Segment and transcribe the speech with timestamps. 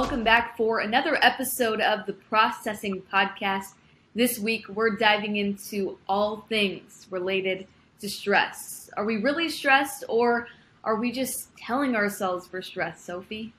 [0.00, 3.74] Welcome back for another episode of the Processing Podcast.
[4.14, 7.66] This week, we're diving into all things related
[8.00, 8.88] to stress.
[8.96, 10.46] Are we really stressed, or
[10.84, 13.52] are we just telling ourselves we're stressed, Sophie?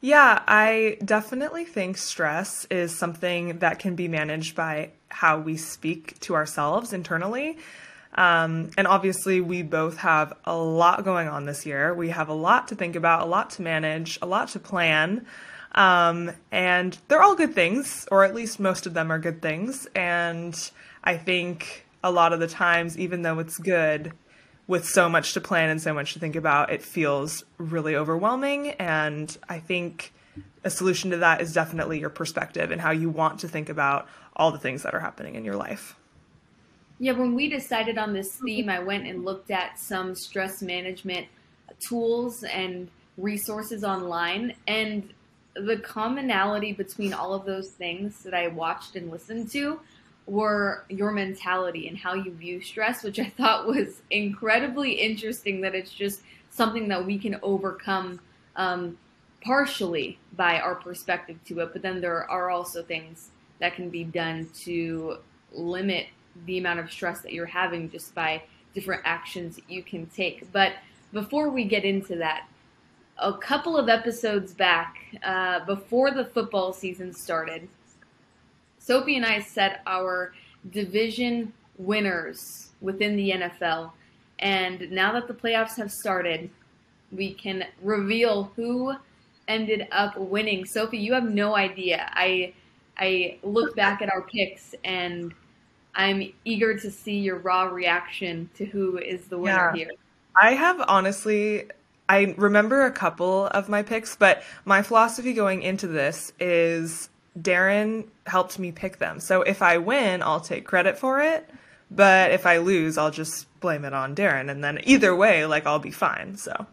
[0.00, 6.20] Yeah, I definitely think stress is something that can be managed by how we speak
[6.20, 7.58] to ourselves internally.
[8.14, 11.94] Um, and obviously, we both have a lot going on this year.
[11.94, 15.26] We have a lot to think about, a lot to manage, a lot to plan.
[15.74, 19.86] Um, and they're all good things, or at least most of them are good things.
[19.94, 20.54] And
[21.02, 24.12] I think a lot of the times, even though it's good,
[24.66, 28.70] with so much to plan and so much to think about, it feels really overwhelming.
[28.72, 30.12] And I think
[30.64, 34.06] a solution to that is definitely your perspective and how you want to think about
[34.36, 35.96] all the things that are happening in your life.
[37.02, 41.26] Yeah, when we decided on this theme, I went and looked at some stress management
[41.80, 44.54] tools and resources online.
[44.68, 45.12] And
[45.56, 49.80] the commonality between all of those things that I watched and listened to
[50.26, 55.74] were your mentality and how you view stress, which I thought was incredibly interesting that
[55.74, 58.20] it's just something that we can overcome
[58.54, 58.96] um,
[59.44, 61.72] partially by our perspective to it.
[61.72, 65.18] But then there are also things that can be done to
[65.50, 66.06] limit
[66.46, 68.42] the amount of stress that you're having just by
[68.74, 70.50] different actions that you can take.
[70.52, 70.72] But
[71.12, 72.46] before we get into that,
[73.18, 77.68] a couple of episodes back, uh, before the football season started,
[78.78, 80.32] Sophie and I set our
[80.70, 83.92] division winners within the NFL.
[84.38, 86.50] And now that the playoffs have started,
[87.12, 88.94] we can reveal who
[89.46, 90.64] ended up winning.
[90.64, 92.10] Sophie, you have no idea.
[92.12, 92.54] I
[92.96, 95.32] I look back at our picks and
[95.94, 99.84] I'm eager to see your raw reaction to who is the winner yeah.
[99.84, 99.90] here.
[100.40, 101.68] I have honestly
[102.08, 107.08] I remember a couple of my picks, but my philosophy going into this is
[107.38, 109.20] Darren helped me pick them.
[109.20, 111.48] So if I win, I'll take credit for it.
[111.90, 114.50] But if I lose, I'll just blame it on Darren.
[114.50, 116.36] And then either way, like I'll be fine.
[116.36, 116.66] So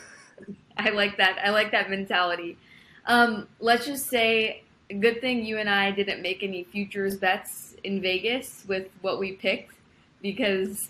[0.76, 1.38] I like that.
[1.42, 2.58] I like that mentality.
[3.06, 8.00] Um, let's just say, good thing you and I didn't make any futures bets in
[8.00, 9.74] Vegas with what we picked
[10.22, 10.88] because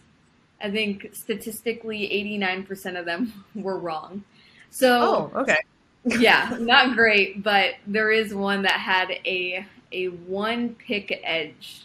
[0.63, 2.09] I think statistically
[2.47, 4.25] 89% of them were wrong.
[4.71, 5.59] So, oh, okay
[6.19, 11.83] yeah, not great, but there is one that had a a one pick edge.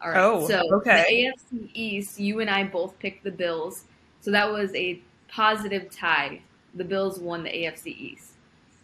[0.00, 0.18] All right.
[0.18, 1.32] Oh, so okay.
[1.50, 3.84] the AFC East, you and I both picked the Bills,
[4.20, 6.40] so that was a positive tie.
[6.74, 8.32] The Bills won the AFC East.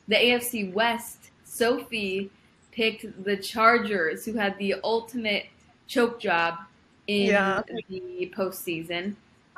[0.06, 2.30] The AFC West, Sophie
[2.78, 5.46] picked the Chargers, who had the ultimate
[5.88, 6.54] choke job
[7.08, 7.60] in yeah.
[7.88, 9.16] the postseason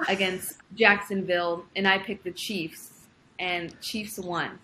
[0.08, 3.02] against Jacksonville, and I picked the Chiefs,
[3.38, 4.58] and Chiefs won.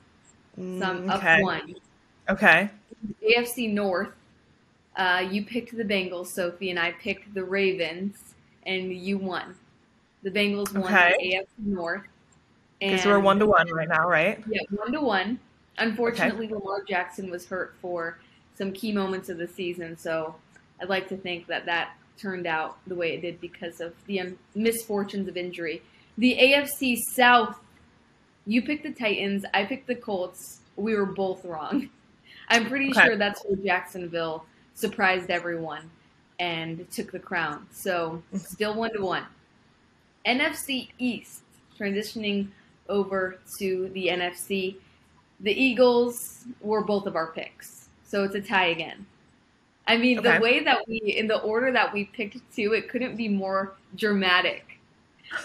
[0.58, 1.34] Mm, some okay.
[1.34, 1.74] up one.
[2.30, 2.70] Okay.
[3.22, 4.14] AFC North.
[4.96, 8.16] Uh, you picked the Bengals, Sophie, and I picked the Ravens,
[8.64, 9.54] and you won.
[10.22, 11.14] The Bengals won okay.
[11.20, 12.04] the AFC North.
[12.80, 14.42] Because we're one to one right now, right?
[14.48, 15.40] Yeah, one to one.
[15.76, 16.54] Unfortunately, okay.
[16.54, 18.16] Lamar Jackson was hurt for
[18.56, 20.34] some key moments of the season, so
[20.80, 24.20] I'd like to think that that turned out the way it did because of the
[24.20, 25.82] um, misfortunes of injury.
[26.18, 27.58] The AFC South
[28.46, 29.44] you picked the Titans.
[29.52, 30.60] I picked the Colts.
[30.76, 31.90] We were both wrong.
[32.48, 33.04] I'm pretty okay.
[33.04, 35.90] sure that's where Jacksonville surprised everyone
[36.38, 37.66] and took the crown.
[37.72, 39.24] So still one to one.
[40.24, 41.42] NFC East
[41.78, 42.48] transitioning
[42.88, 44.76] over to the NFC.
[45.40, 49.06] The Eagles were both of our picks, so it's a tie again.
[49.86, 50.34] I mean, okay.
[50.34, 53.74] the way that we, in the order that we picked two, it couldn't be more
[53.94, 54.80] dramatic.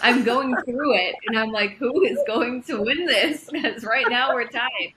[0.02, 3.48] I'm going through it and I'm like, who is going to win this?
[3.52, 4.94] Because right now we're tied.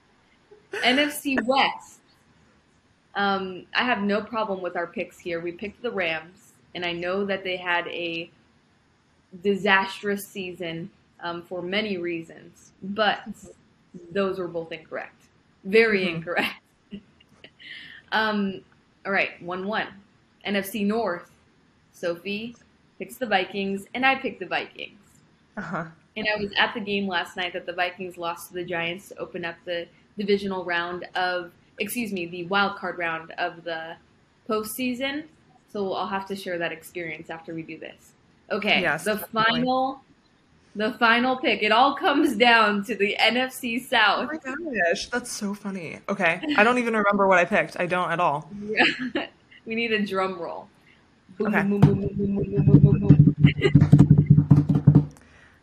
[0.72, 2.00] NFC West.
[3.14, 5.40] Um, I have no problem with our picks here.
[5.40, 8.30] We picked the Rams, and I know that they had a
[9.42, 10.90] disastrous season
[11.20, 13.22] um, for many reasons, but
[14.12, 15.22] those were both incorrect.
[15.64, 16.16] Very mm-hmm.
[16.16, 16.54] incorrect.
[18.12, 18.60] Um,
[19.04, 19.86] all right, 1 1.
[20.46, 21.30] NFC North.
[21.96, 22.54] Sophie,
[22.98, 25.00] picks the Vikings, and I pick the Vikings.
[25.56, 25.84] Uh-huh.
[26.16, 29.08] And I was at the game last night that the Vikings lost to the Giants
[29.08, 29.86] to open up the
[30.18, 33.96] divisional round of, excuse me, the wild card round of the
[34.48, 35.24] postseason.
[35.72, 38.12] So I'll have to share that experience after we do this.
[38.50, 39.60] Okay, yes, the definitely.
[39.60, 40.00] final,
[40.76, 41.62] the final pick.
[41.62, 44.28] It all comes down to the NFC oh South.
[44.46, 45.98] Oh my gosh, that's so funny.
[46.08, 47.80] Okay, I don't even remember what I picked.
[47.80, 48.48] I don't at all.
[48.62, 48.84] Yeah.
[49.66, 50.68] we need a drum roll.
[51.40, 51.62] Okay.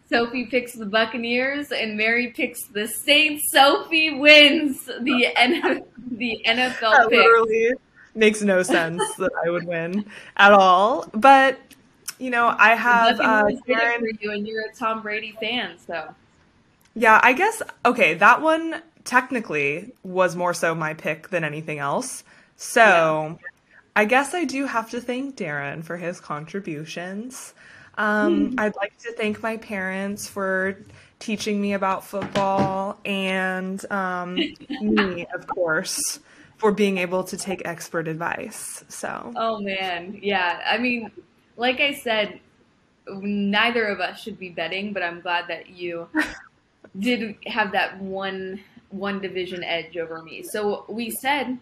[0.09, 3.49] Sophie picks the Buccaneers and Mary picks the Saints.
[3.49, 7.17] Sophie wins the N- the NFL that pick.
[7.17, 7.71] literally
[8.13, 10.05] makes no sense that I would win
[10.37, 11.07] at all.
[11.13, 11.57] But
[12.23, 13.99] you know, I have uh, Darren.
[13.99, 16.15] for you, and you're a Tom Brady fan, so
[16.95, 22.23] Yeah, I guess okay, that one technically was more so my pick than anything else.
[22.55, 23.37] So
[23.93, 27.53] I guess I do have to thank Darren for his contributions.
[27.97, 30.77] Um, I'd like to thank my parents for
[31.19, 36.21] teaching me about football and um, me, of course,
[36.57, 38.85] for being able to take expert advice.
[38.87, 40.61] So, Oh man, yeah.
[40.65, 41.11] I mean,
[41.55, 42.39] like I said,
[43.07, 46.07] neither of us should be betting, but I'm glad that you
[46.99, 50.43] did have that one one division edge over me.
[50.43, 51.57] So we said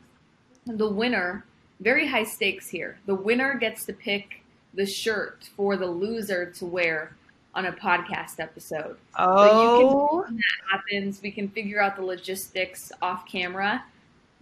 [0.65, 1.45] the winner,
[1.79, 2.99] very high stakes here.
[3.05, 4.43] The winner gets to pick
[4.73, 7.15] the shirt for the loser to wear
[7.53, 8.97] on a podcast episode.
[9.17, 11.21] oh, That happens.
[11.21, 13.83] We can figure out the logistics off camera,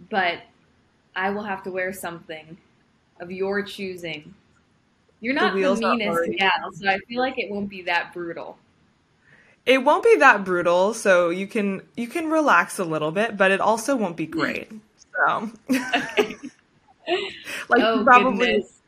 [0.08, 0.42] but
[1.16, 2.56] I will have to wear something
[3.18, 4.34] of your choosing.
[5.20, 8.58] You're not the, are meanest gal, so I feel like it won't be that brutal.
[9.66, 13.50] it won't be that brutal, so you can you can relax a little bit, but
[13.50, 14.70] it also won't be great.
[15.26, 15.50] So,
[17.68, 18.80] like oh probably goodness.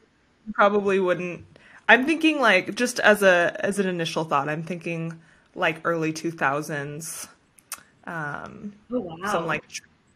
[0.55, 1.44] probably wouldn't.
[1.88, 5.20] I'm thinking like just as a as an initial thought, I'm thinking
[5.55, 7.28] like early 2000s,
[8.05, 9.17] um, Oh wow.
[9.26, 9.64] some like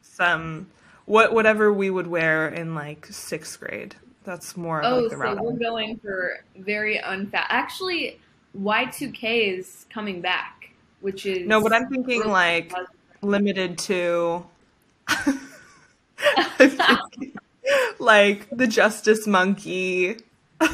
[0.03, 0.69] some
[1.07, 3.97] what whatever we would wear in like sixth grade.
[4.27, 7.45] That's more Oh, like so we're going for very unfat.
[7.49, 8.19] Actually,
[8.59, 10.71] Y2K is coming back,
[11.01, 12.97] which is No, but I'm thinking really like positive.
[13.23, 14.45] limited to
[16.59, 17.33] thinking,
[18.01, 20.17] like the Justice Monkey.
[20.61, 20.69] All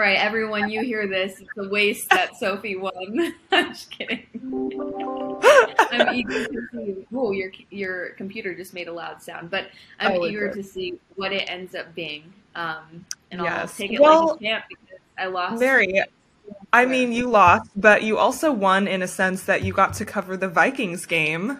[0.00, 1.40] right, everyone, you hear this?
[1.40, 3.34] It's a waste that Sophie won.
[3.52, 4.26] I'm just kidding.
[5.90, 7.06] I'm eager to see.
[7.14, 9.68] Oh, your your computer just made a loud sound, but
[10.00, 12.32] I'm Oh, eager to see what it ends up being.
[12.54, 15.60] Um, and I'll take it Well, like a champ because I lost.
[15.60, 16.02] Mary,
[16.72, 20.04] I mean, you lost, but you also won in a sense that you got to
[20.04, 21.58] cover the Vikings game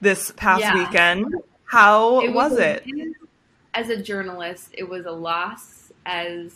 [0.00, 0.74] this past Yeah.
[0.74, 1.26] weekend.
[1.66, 2.84] How was, a it?
[3.74, 5.92] As a journalist, it was a loss.
[6.04, 6.54] As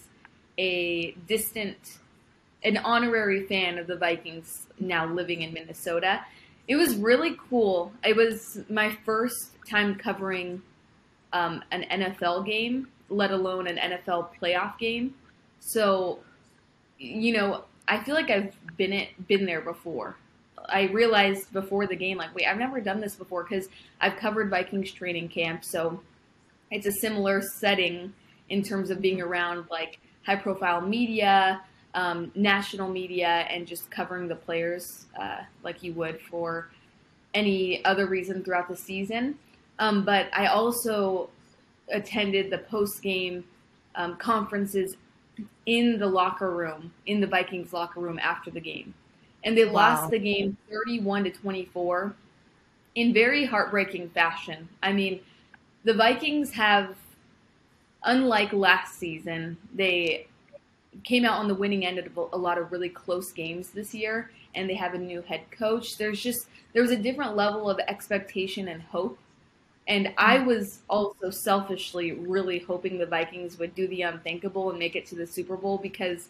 [0.59, 1.99] a distant,
[2.63, 6.25] an honorary fan of the Vikings now living in Minnesota,
[6.69, 7.93] it was really cool.
[8.05, 10.63] It was my first time covering
[11.33, 15.15] um, an NFL game, let alone an NFL playoff game.
[15.61, 16.21] So,
[16.99, 20.17] you know, I feel like I've been it, been there before.
[20.69, 23.69] I realized before the game, like, wait, I've never done this before because
[24.01, 26.01] I've covered Vikings training camp, so
[26.73, 28.13] it's a similar setting
[28.49, 31.63] in terms of being around like high profile media,
[31.97, 36.69] um, national media, and just covering the players uh, like you would for
[37.35, 39.37] any other reason throughout the season.
[39.79, 41.31] Um, but I also
[41.93, 43.45] attended the post game
[43.95, 44.97] um, conferences
[45.65, 48.95] in the locker room, in the Vikings locker room after the game.
[49.45, 49.73] And they Wow.
[49.73, 52.15] lost the game 31 to 24
[52.95, 54.69] in very heartbreaking fashion.
[54.83, 55.21] I mean,
[55.85, 56.97] the Vikings have,
[58.03, 60.27] unlike last season, they
[61.05, 64.31] came out on the winning end of a lot of really close games this year,
[64.55, 65.97] and they have a new head coach.
[65.97, 69.19] There's just there was a different level of expectation and hope.
[69.89, 74.97] And I was also selfishly really hoping the Vikings would do the unthinkable and make
[74.97, 76.29] it to the Super Bowl because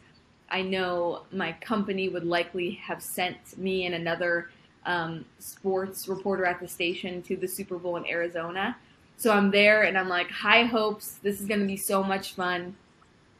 [0.51, 4.51] I know my company would likely have sent me and another
[4.85, 8.77] um, sports reporter at the station to the Super Bowl in Arizona.
[9.17, 11.19] So I'm there and I'm like, high hopes.
[11.23, 12.77] This is going to be so much fun.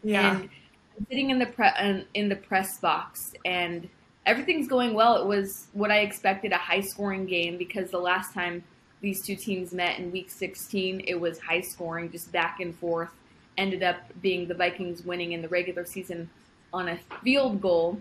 [0.03, 0.39] Yeah.
[0.39, 0.49] And
[1.09, 3.89] sitting in the pre- in- in the press box, and
[4.25, 5.17] everything's going well.
[5.17, 8.65] It was what I expected a high scoring game because the last time
[9.01, 13.11] these two teams met in Week 16, it was high scoring, just back and forth.
[13.57, 16.29] Ended up being the Vikings winning in the regular season
[16.73, 17.99] on a field goal,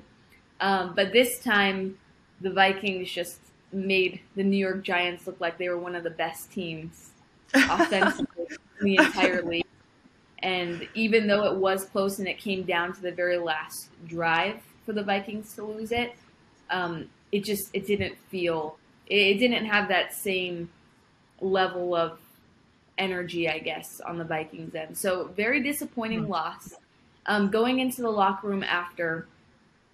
[0.59, 1.97] um, but this time
[2.41, 3.39] the Vikings just
[3.71, 7.11] made the New York Giants look like they were one of the best teams
[7.53, 8.47] offensively
[8.79, 9.65] in the entire league.
[10.45, 14.61] And even though it was close and it came down to the very last drive
[14.85, 16.15] for the Vikings to lose it,
[16.69, 20.69] um, it just it didn't feel it, it didn't have that same
[21.41, 22.19] level of
[22.99, 24.95] energy, I guess, on the Vikings end.
[24.99, 26.29] So very disappointing Hmm.
[26.29, 26.77] loss.
[27.25, 29.27] Um, going into the locker room after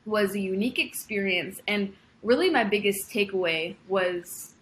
[0.06, 4.56] was a unique experience, and really my biggest takeaway was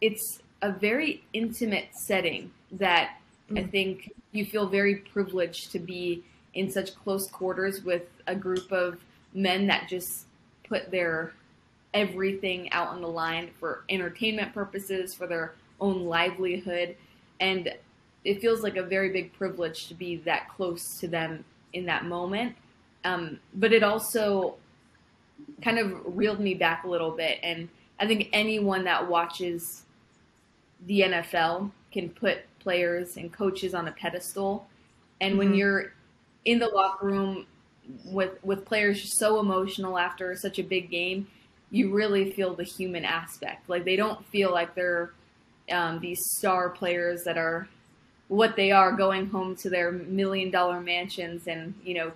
[0.00, 3.18] it's a very intimate setting that
[3.56, 3.70] I Mm.
[3.70, 6.22] think you feel very privileged to be
[6.54, 8.98] in such close quarters with a group of
[9.34, 10.26] men that just
[10.64, 11.32] put their
[11.94, 16.96] everything out on the line for entertainment purposes, for their own livelihood,
[17.40, 17.72] and
[18.24, 22.04] it feels like a very big privilege to be that close to them in that
[22.04, 22.54] moment.
[23.04, 24.56] Um, but it also
[25.62, 27.68] kind of reeled me back a little bit, and
[27.98, 29.84] I think anyone that watches
[30.86, 34.66] the NFL can put players and coaches on a pedestal.
[35.22, 35.38] And mm-hmm.
[35.38, 35.94] when you're
[36.44, 37.46] in the locker room
[38.04, 41.26] with with players so emotional after such a big game,
[41.70, 43.70] you really feel the human aspect.
[43.70, 45.14] Like they don't feel like they're
[45.72, 47.66] um, these star players that are
[48.28, 52.12] what they are going home to their million dollar mansions and you know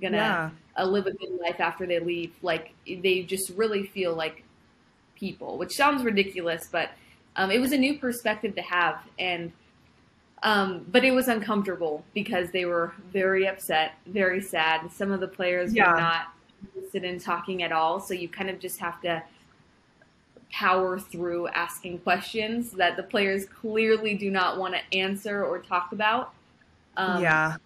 [0.00, 0.50] gonna yeah.
[0.78, 2.32] uh, live a good life after they leave.
[2.40, 4.44] Like they just really feel like
[5.14, 6.88] people, which sounds ridiculous, but
[7.36, 9.52] um, it was a new perspective to have, and
[10.42, 14.90] um, but it was uncomfortable because they were very upset, very sad.
[14.90, 15.92] Some of the players yeah.
[15.92, 16.32] were not
[16.74, 19.22] interested in talking at all, so you kind of just have to
[20.52, 25.92] power through asking questions that the players clearly do not want to answer or talk
[25.92, 26.32] about.
[26.96, 27.56] Um, yeah,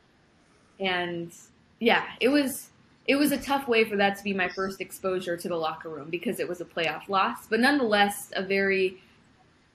[0.80, 1.32] and
[1.80, 2.70] yeah, it was
[3.06, 5.88] it was a tough way for that to be my first exposure to the locker
[5.88, 9.02] room because it was a playoff loss, but nonetheless a very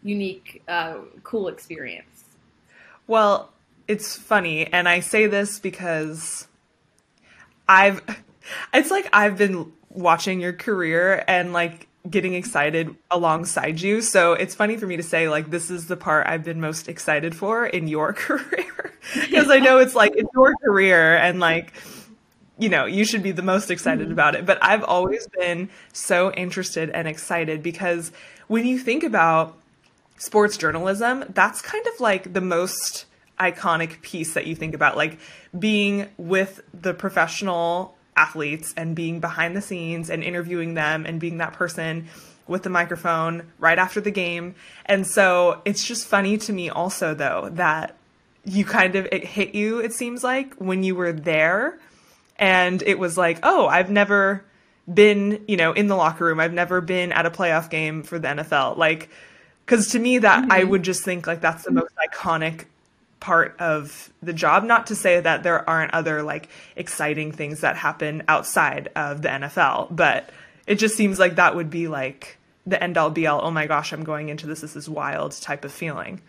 [0.04, 2.19] unique, uh, cool experience.
[3.10, 3.50] Well,
[3.88, 6.48] it's funny, and I say this because
[7.68, 8.04] I've,
[8.74, 14.04] it's like I've been watching your career and like getting excited alongside you.
[14.04, 16.88] So it's funny for me to say like this is the part I've been most
[16.88, 21.74] excited for in your career because I know it's like it's your career and like
[22.60, 24.12] you know, you should be the most excited mm-hmm.
[24.12, 24.46] about it.
[24.46, 28.12] But I've always been so interested and excited because
[28.48, 29.59] when you think about
[30.20, 33.06] sports journalism, that's kind of like the most
[33.40, 35.18] iconic piece that you think about, like
[35.58, 41.38] being with the professional athletes and being behind the scenes and interviewing them and being
[41.38, 42.08] that person
[42.48, 44.56] with the microphone right after the game.
[44.86, 47.96] And so it's just funny to me also though that
[48.44, 51.78] you kind of it hit you it seems like when you were there
[52.38, 54.44] and it was like, "Oh, I've never
[54.92, 56.40] been, you know, in the locker room.
[56.40, 59.10] I've never been at a playoff game for the NFL." Like
[59.70, 60.52] cuz to me that mm-hmm.
[60.52, 62.66] I would just think like that's the most iconic
[63.20, 64.64] part of the job.
[64.64, 69.30] Not to say that there aren't other like exciting things that happen outside of the
[69.30, 70.30] NFL, but
[70.68, 73.42] it just seems like that would be like the end all be all.
[73.44, 74.62] Oh my gosh, I'm going into this.
[74.62, 76.22] This is wild type of feeling.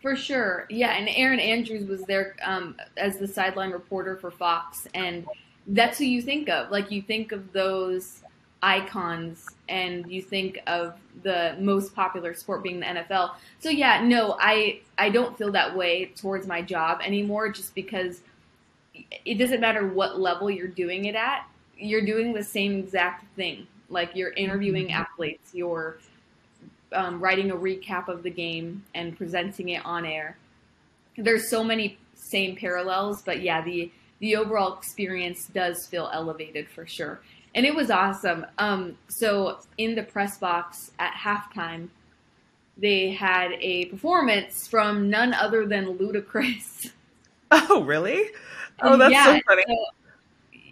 [0.00, 0.96] For sure, yeah.
[0.96, 5.24] And Erin Andrews was there um, as the sideline reporter for Fox, and
[5.68, 6.70] that's who you think of.
[6.70, 8.21] Like you think of those
[8.62, 13.32] icons and you think of the most popular sport being the NFL.
[13.58, 18.20] So yeah, no, I I don't feel that way towards my job anymore just because
[19.24, 21.46] it doesn't matter what level you're doing it at.
[21.76, 23.66] You're doing the same exact thing.
[23.88, 25.02] Like you're interviewing mm-hmm.
[25.02, 25.98] athletes, you're
[26.92, 30.36] um, writing a recap of the game and presenting it on air.
[31.16, 33.90] There's so many same parallels, but yeah, the
[34.20, 37.20] the overall experience does feel elevated for sure
[37.54, 38.46] and it was awesome.
[38.58, 41.88] Um, so in the press box at halftime,
[42.76, 46.90] they had a performance from none other than Ludacris.
[47.54, 48.30] Oh, really?
[48.80, 49.62] Oh, that's yeah, so funny.
[49.68, 49.76] So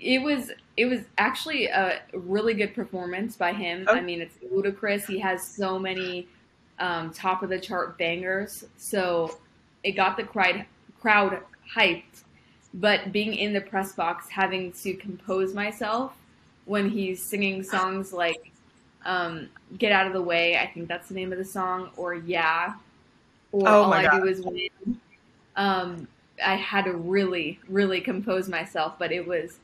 [0.01, 3.85] it was it was actually a really good performance by him.
[3.87, 3.95] Oh.
[3.95, 5.07] I mean, it's Ludacris.
[5.07, 6.27] He has so many
[6.79, 9.39] um, top of the chart bangers, so
[9.85, 10.65] it got the crowd
[11.03, 11.43] crowd
[11.77, 12.23] hyped.
[12.73, 16.15] But being in the press box, having to compose myself
[16.65, 18.53] when he's singing songs like
[19.05, 19.49] um,
[19.79, 22.75] "Get Out of the Way," I think that's the name of the song, or "Yeah,"
[23.53, 24.21] or oh "All I God.
[24.21, 25.01] Do Is Win."
[25.57, 26.09] Um,
[26.45, 29.59] I had to really, really compose myself, but it was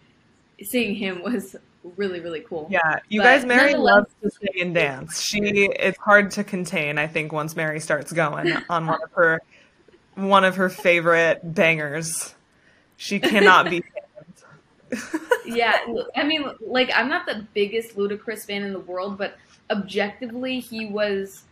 [0.62, 1.56] seeing him was
[1.96, 2.66] really, really cool.
[2.70, 5.22] Yeah, you but guys, Mary loves to sing and dance.
[5.22, 6.98] She, it's hard to contain.
[6.98, 9.40] I think once Mary starts going on one of her,
[10.14, 12.34] one of her favorite bangers,
[12.96, 13.82] she cannot be
[15.46, 15.78] yeah,
[16.14, 19.36] I mean, like I'm not the biggest Ludacris fan in the world, but
[19.70, 21.44] objectively, he was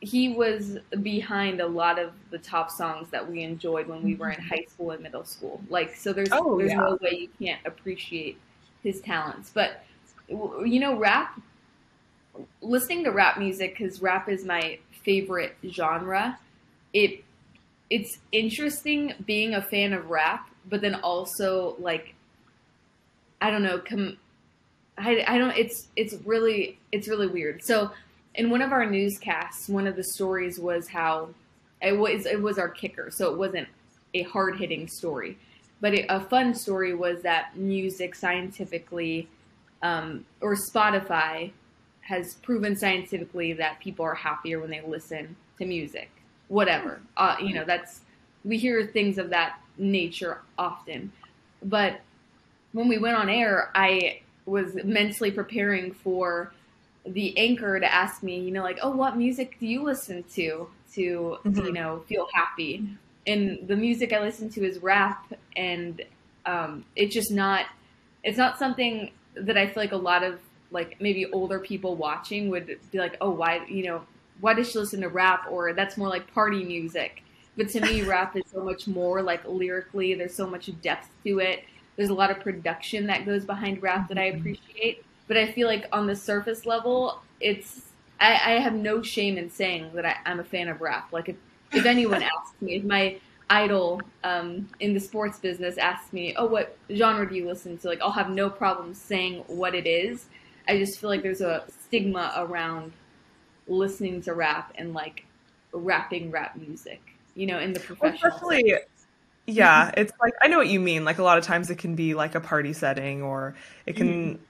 [0.00, 4.30] he was behind a lot of the top songs that we enjoyed when we were
[4.30, 5.60] in high school and middle school.
[5.68, 6.78] Like, so there's oh, there's yeah.
[6.78, 8.38] no way you can't appreciate
[8.82, 9.50] his talents.
[9.52, 9.84] But
[10.28, 11.40] you know, rap.
[12.60, 16.38] Listening to rap music because rap is my favorite genre.
[16.92, 17.24] It
[17.90, 22.14] it's interesting being a fan of rap, but then also like
[23.40, 24.18] I don't know, com-
[24.96, 27.62] I, I don't, it's, it's really, it's really weird.
[27.62, 27.90] So
[28.34, 31.30] in one of our newscasts, one of the stories was how
[31.80, 33.10] it was, it was our kicker.
[33.10, 33.68] So it wasn't
[34.14, 35.38] a hard hitting story,
[35.80, 39.28] but it, a fun story was that music scientifically
[39.82, 41.52] um, or Spotify
[42.00, 46.10] has proven scientifically that people are happier when they listen to music.
[46.48, 48.00] Whatever, uh, you know, that's
[48.44, 51.12] we hear things of that nature often.
[51.62, 52.00] But
[52.78, 56.52] when we went on air, I was mentally preparing for
[57.04, 60.68] the anchor to ask me, you know, like, oh, what music do you listen to
[60.92, 61.58] to, mm-hmm.
[61.58, 62.88] you know, feel happy?
[63.26, 66.00] And the music I listen to is rap, and
[66.46, 67.66] um, it's just not,
[68.22, 70.38] it's not something that I feel like a lot of
[70.70, 74.02] like maybe older people watching would be like, oh, why, you know,
[74.40, 75.46] why does she listen to rap?
[75.50, 77.24] Or that's more like party music.
[77.56, 80.14] But to me, rap is so much more like lyrically.
[80.14, 81.64] There's so much depth to it.
[81.98, 84.38] There's a lot of production that goes behind rap that I mm-hmm.
[84.38, 85.04] appreciate.
[85.26, 87.82] But I feel like on the surface level, it's
[88.18, 91.12] I, I have no shame in saying that I, am a fan of rap.
[91.12, 91.36] Like if
[91.72, 93.18] if anyone asks me, if my
[93.50, 97.88] idol um, in the sports business asks me, "Oh, what genre do you listen to?"
[97.88, 100.24] Like I'll have no problem saying what it is
[100.68, 102.92] I just feel like there's a stigma around
[103.66, 105.24] listening to rap and like
[105.72, 107.00] rapping rap music,
[107.34, 108.30] you know, in the professional.
[108.30, 108.74] Especially,
[109.48, 111.04] yeah, it's like I know what you mean.
[111.04, 113.54] Like a lot of times it can be like a party setting, or
[113.86, 114.08] it can.
[114.08, 114.42] Mm-hmm.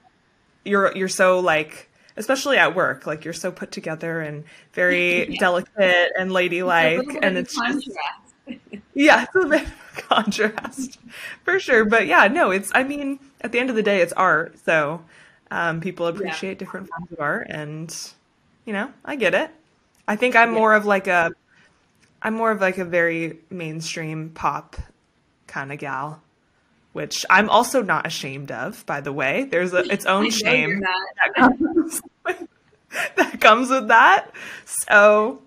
[0.65, 5.39] You're you're so like especially at work like you're so put together and very yeah.
[5.39, 7.89] delicate and ladylike and it's just
[8.93, 10.99] yeah it's a bit of contrast
[11.45, 14.11] for sure but yeah no it's i mean at the end of the day it's
[14.13, 15.01] art so
[15.51, 16.57] um, people appreciate yeah.
[16.57, 17.95] different forms of art, and
[18.65, 19.49] you know, I get it.
[20.07, 20.59] I think I'm yeah.
[20.59, 21.31] more of like a,
[22.21, 24.75] I'm more of like a very mainstream pop
[25.47, 26.21] kind of gal,
[26.93, 28.85] which I'm also not ashamed of.
[28.85, 32.01] By the way, there's a, its own shame that comes,
[33.15, 34.31] that comes with that.
[34.65, 35.41] So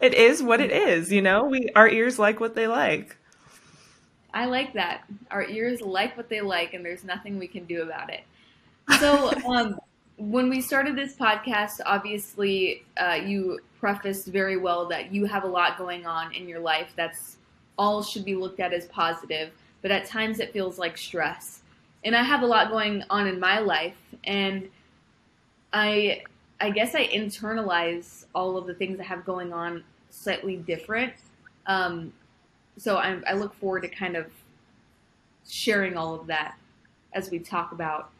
[0.00, 1.10] it is what it is.
[1.10, 3.16] You know, we our ears like what they like.
[4.36, 5.04] I like that.
[5.30, 8.20] Our ears like what they like, and there's nothing we can do about it.
[9.00, 9.80] So, um,
[10.16, 15.48] when we started this podcast, obviously, uh, you prefaced very well that you have a
[15.48, 17.36] lot going on in your life that's
[17.78, 19.50] all should be looked at as positive,
[19.82, 21.60] but at times it feels like stress.
[22.04, 24.68] And I have a lot going on in my life, and
[25.72, 26.22] I,
[26.60, 31.12] I guess I internalize all of the things I have going on slightly different.
[31.66, 32.12] Um,
[32.78, 34.26] so I, I look forward to kind of
[35.46, 36.56] sharing all of that
[37.12, 38.10] as we talk about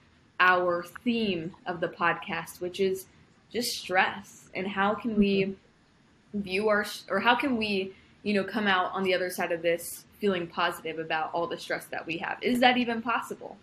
[0.40, 3.06] our theme of the podcast, which is
[3.52, 6.40] just stress and how can we mm-hmm.
[6.40, 9.62] view our or how can we you know come out on the other side of
[9.62, 12.38] this feeling positive about all the stress that we have?
[12.42, 13.56] Is that even possible?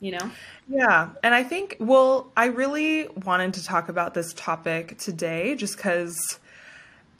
[0.00, 0.30] You know?
[0.68, 5.76] Yeah and i think well i really wanted to talk about this topic today just
[5.76, 6.38] because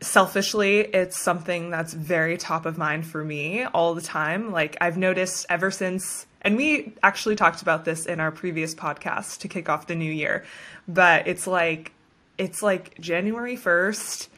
[0.05, 4.97] selfishly it's something that's very top of mind for me all the time like i've
[4.97, 9.71] noticed ever since and we actually talked about this in our previous podcast to kick
[9.71, 10.45] off the new year.
[10.87, 11.93] But it's like
[12.37, 14.29] it's like January 1st,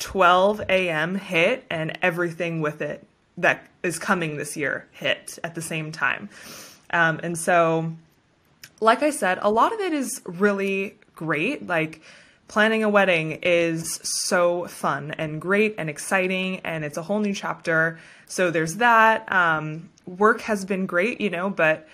[0.00, 1.14] 12 a.m.
[1.14, 6.28] hit and everything with it that is coming this year hit at the same time.
[6.90, 7.92] Um, and so,
[8.80, 11.66] like I said, a lot of it is really great.
[11.66, 12.00] Like,
[12.48, 17.34] planning a wedding is so fun and great and exciting, and it's a whole new
[17.34, 17.98] chapter.
[18.26, 19.30] So, there's that.
[19.30, 21.88] Um, work has been great, you know, but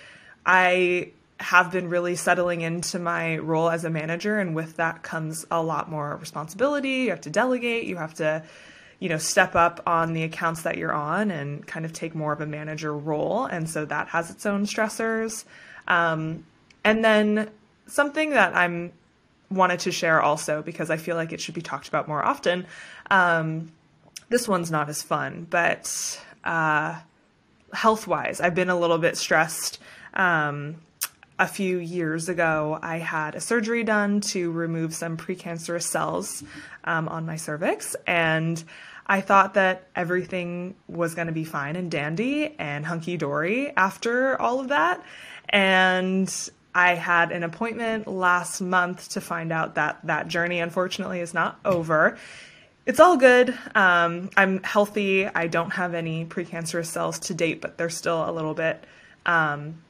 [0.44, 5.46] I have been really settling into my role as a manager and with that comes
[5.50, 7.04] a lot more responsibility.
[7.04, 8.42] You have to delegate, you have to
[9.00, 12.32] you know step up on the accounts that you're on and kind of take more
[12.32, 15.44] of a manager role and so that has its own stressors
[15.88, 16.44] um,
[16.84, 17.50] and then
[17.86, 18.92] something that i'm
[19.50, 22.66] wanted to share also because i feel like it should be talked about more often
[23.10, 23.72] um,
[24.28, 26.98] this one's not as fun but uh,
[27.72, 29.78] health wise, I've been a little bit stressed.
[30.14, 30.76] Um,
[31.38, 36.44] a few years ago, I had a surgery done to remove some precancerous cells
[36.84, 38.62] um, on my cervix, and
[39.06, 44.40] I thought that everything was going to be fine and dandy and hunky dory after
[44.40, 45.02] all of that.
[45.48, 51.34] And I had an appointment last month to find out that that journey, unfortunately, is
[51.34, 52.16] not over
[52.86, 53.56] it's all good.
[53.74, 55.26] Um, I'm healthy.
[55.26, 58.82] I don't have any precancerous cells to date, but they're still a little bit,
[59.26, 59.82] um,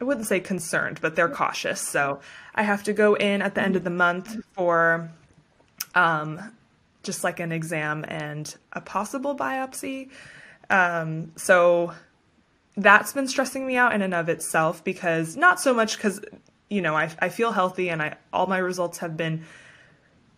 [0.00, 1.80] I wouldn't say concerned, but they're cautious.
[1.80, 2.20] So
[2.54, 5.10] I have to go in at the end of the month for
[5.94, 6.40] um,
[7.02, 10.10] just like an exam and a possible biopsy.
[10.70, 11.92] Um, so
[12.76, 16.20] that's been stressing me out in and of itself because not so much because,
[16.70, 19.44] you know, I, I feel healthy and I all my results have been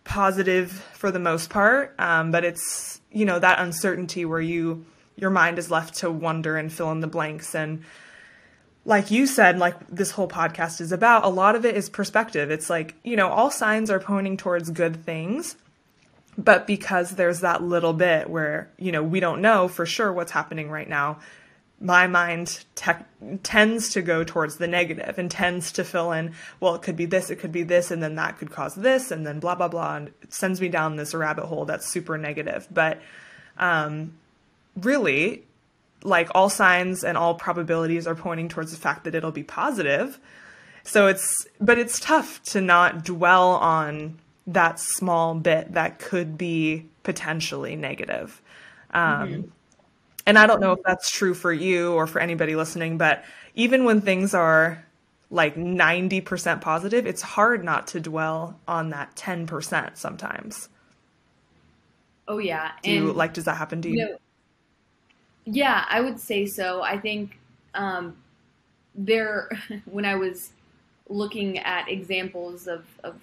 [0.03, 5.29] positive for the most part, um, but it's you know that uncertainty where you your
[5.29, 7.83] mind is left to wonder and fill in the blanks and
[8.85, 12.51] like you said, like this whole podcast is about, a lot of it is perspective.
[12.51, 15.55] It's like, you know, all signs are pointing towards good things.
[16.37, 20.31] But because there's that little bit where, you know, we don't know for sure what's
[20.31, 21.19] happening right now,
[21.79, 26.75] my mind te- tends to go towards the negative and tends to fill in, well,
[26.75, 29.27] it could be this, it could be this, and then that could cause this, and
[29.27, 29.97] then blah, blah, blah.
[29.97, 32.67] And it sends me down this rabbit hole that's super negative.
[32.71, 33.01] But
[33.57, 34.13] um,
[34.79, 35.43] really,
[36.03, 40.19] like all signs and all probabilities are pointing towards the fact that it'll be positive.
[40.83, 46.85] So it's, but it's tough to not dwell on that small bit that could be
[47.03, 48.41] potentially negative.
[48.91, 49.41] Um, mm-hmm.
[50.25, 53.85] And I don't know if that's true for you or for anybody listening, but even
[53.85, 54.83] when things are
[55.29, 60.69] like 90% positive, it's hard not to dwell on that 10% sometimes.
[62.27, 62.71] Oh yeah.
[62.81, 63.95] Do and, you, like does that happen to you?
[63.95, 64.17] you know,
[65.45, 66.81] yeah, I would say so.
[66.81, 67.37] I think
[67.75, 68.17] um,
[68.95, 69.49] there
[69.85, 70.51] when I was
[71.07, 73.21] looking at examples of, of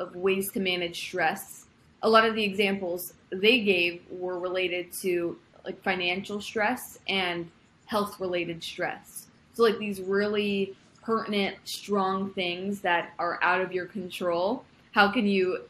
[0.00, 1.66] of ways to manage stress,
[2.02, 7.50] a lot of the examples they gave were related to like financial stress and
[7.86, 9.26] health related stress.
[9.54, 14.64] So like these really pertinent, strong things that are out of your control.
[14.92, 15.62] How can you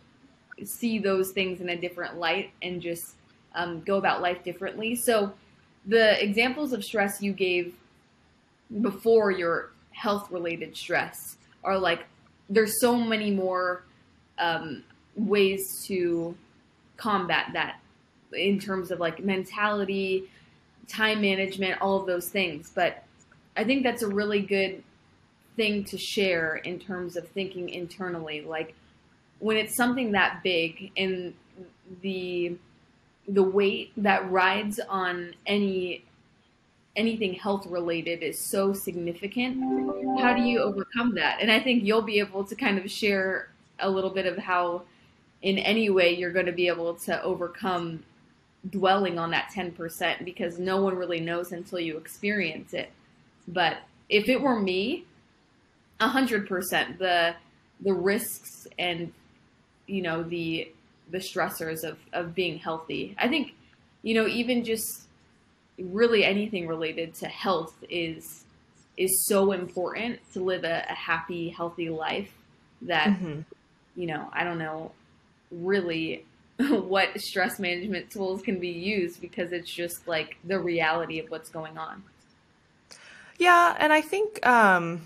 [0.65, 3.15] see those things in a different light and just
[3.55, 4.95] um, go about life differently?
[4.95, 5.33] So
[5.87, 7.75] the examples of stress you gave
[8.81, 12.05] before your health related stress are like
[12.49, 13.85] there's so many more
[14.39, 14.83] um,
[15.17, 16.35] ways to
[16.97, 17.77] combat that
[18.35, 20.31] in terms of like mentality,
[20.89, 22.71] time management, all of those things.
[22.75, 23.05] But
[23.57, 24.83] I think that's a really good
[25.57, 28.43] thing to share in terms of thinking internally.
[28.43, 28.75] Like
[29.39, 31.35] when it's something that big and
[32.03, 32.57] the
[33.29, 36.05] the weight that rides on any
[36.97, 39.59] anything health related is so significant.
[40.21, 41.39] How do you overcome that?
[41.41, 43.49] And I think you'll be able to kind of share
[43.81, 44.83] a little bit of how
[45.43, 48.05] in any way you're going to be able to overcome
[48.71, 52.91] dwelling on that 10% because no one really knows until you experience it.
[53.47, 55.05] But if it were me,
[56.01, 57.35] 100% the
[57.81, 59.13] the risks and
[59.87, 60.71] you know the
[61.11, 63.15] the stressors of of being healthy.
[63.19, 63.53] I think
[64.03, 65.03] you know even just
[65.79, 68.45] really anything related to health is
[68.97, 72.33] is so important to live a, a happy, healthy life
[72.83, 73.41] that mm-hmm
[73.97, 74.93] you know, I don't know
[75.51, 76.25] really
[76.69, 81.49] what stress management tools can be used because it's just like the reality of what's
[81.49, 82.03] going on.
[83.39, 85.03] Yeah, and I think um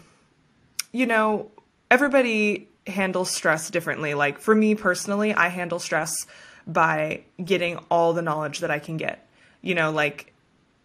[0.93, 1.51] you know,
[1.91, 4.15] everybody handles stress differently.
[4.15, 6.27] Like for me personally, I handle stress
[6.67, 9.27] by getting all the knowledge that I can get.
[9.63, 10.33] You know, like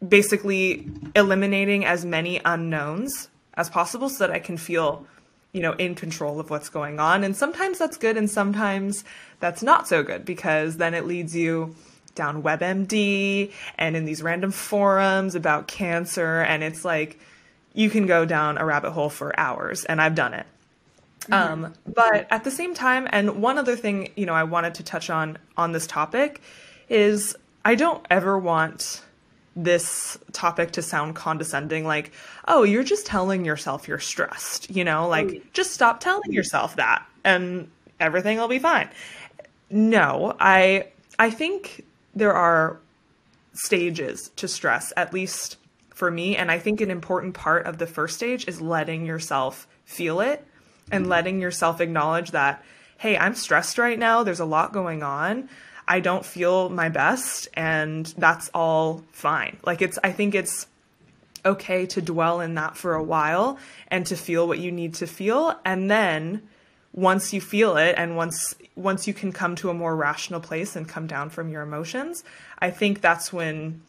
[0.05, 5.05] basically eliminating as many unknowns as possible so that I can feel
[5.53, 7.23] you know, in control of what's going on.
[7.23, 9.03] And sometimes that's good and sometimes
[9.39, 11.75] that's not so good because then it leads you
[12.15, 16.41] down WebMD and in these random forums about cancer.
[16.41, 17.19] And it's like
[17.73, 20.45] you can go down a rabbit hole for hours, and I've done it.
[21.21, 21.33] Mm-hmm.
[21.33, 24.83] Um, but at the same time, and one other thing, you know, I wanted to
[24.83, 26.41] touch on on this topic
[26.89, 27.35] is
[27.65, 29.01] I don't ever want
[29.55, 32.11] this topic to sound condescending like
[32.47, 35.07] oh you're just telling yourself you're stressed you know?
[35.07, 36.33] Like oh, just stop telling mm.
[36.33, 38.89] yourself that and everything will be fine.
[39.69, 40.87] No i
[41.19, 41.85] i think
[42.15, 42.79] there are
[43.53, 45.57] stages to stress at least
[45.89, 49.67] for me and i think an important part of the first stage is letting yourself
[49.85, 50.43] feel it
[50.91, 51.09] and mm.
[51.09, 52.63] letting yourself acknowledge that
[52.97, 54.23] hey i'm stressed right now.
[54.23, 55.49] There's a lot going on
[55.87, 59.57] I don't feel my best and that's all fine.
[59.65, 60.67] Like it's I think it's
[61.45, 63.57] okay to dwell in that for a while
[63.89, 66.41] and to feel what you need to feel and then
[66.93, 70.75] once you feel it and once once you can come to a more rational place
[70.75, 72.23] and come down from your emotions,
[72.59, 73.81] I think that's when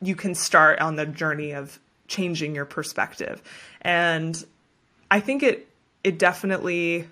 [0.00, 3.42] you can start on the journey of changing your perspective.
[3.82, 4.44] And
[5.10, 5.68] I think it
[6.04, 7.08] it definitely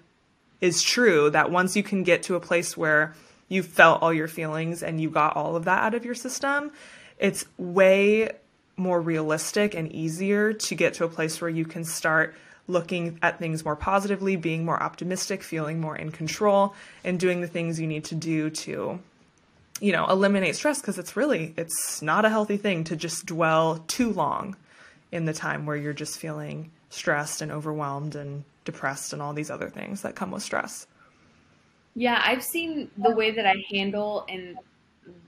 [0.60, 3.14] is true that once you can get to a place where
[3.48, 6.72] you felt all your feelings and you got all of that out of your system,
[7.18, 8.30] it's way
[8.76, 12.34] more realistic and easier to get to a place where you can start
[12.68, 17.46] looking at things more positively, being more optimistic, feeling more in control, and doing the
[17.46, 18.98] things you need to do to
[19.80, 23.84] you know, eliminate stress because it's really it's not a healthy thing to just dwell
[23.88, 24.56] too long
[25.12, 29.50] in the time where you're just feeling stressed and overwhelmed and depressed and all these
[29.50, 30.86] other things that come with stress.
[31.96, 34.58] Yeah, I've seen the way that I handle and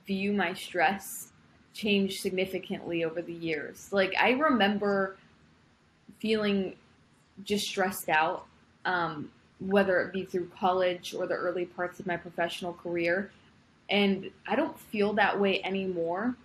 [0.06, 1.32] view my stress
[1.74, 3.92] change significantly over the years.
[3.92, 5.16] Like I remember
[6.18, 6.76] feeling
[7.44, 8.46] just stressed out,
[8.86, 13.32] um, whether it be through college or the early parts of my professional career.
[13.90, 16.36] And I don't feel that way anymore.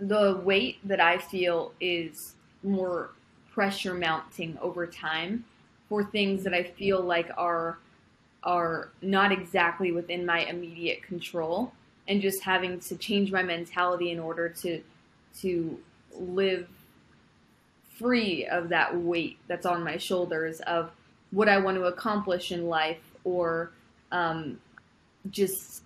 [0.00, 3.10] The weight that I feel is more
[3.52, 5.44] pressure mounting over time
[5.88, 7.78] for things that I feel like are
[8.42, 11.72] are not exactly within my immediate control
[12.06, 14.82] and just having to change my mentality in order to
[15.40, 15.78] to
[16.18, 16.68] live
[17.98, 20.90] free of that weight that's on my shoulders of
[21.30, 23.70] what I want to accomplish in life or
[24.12, 24.58] um,
[25.30, 25.82] just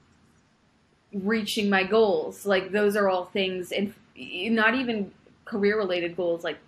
[1.13, 2.47] reaching my goals.
[2.47, 5.11] Like those are all things, and not even
[5.45, 6.59] career related goals, like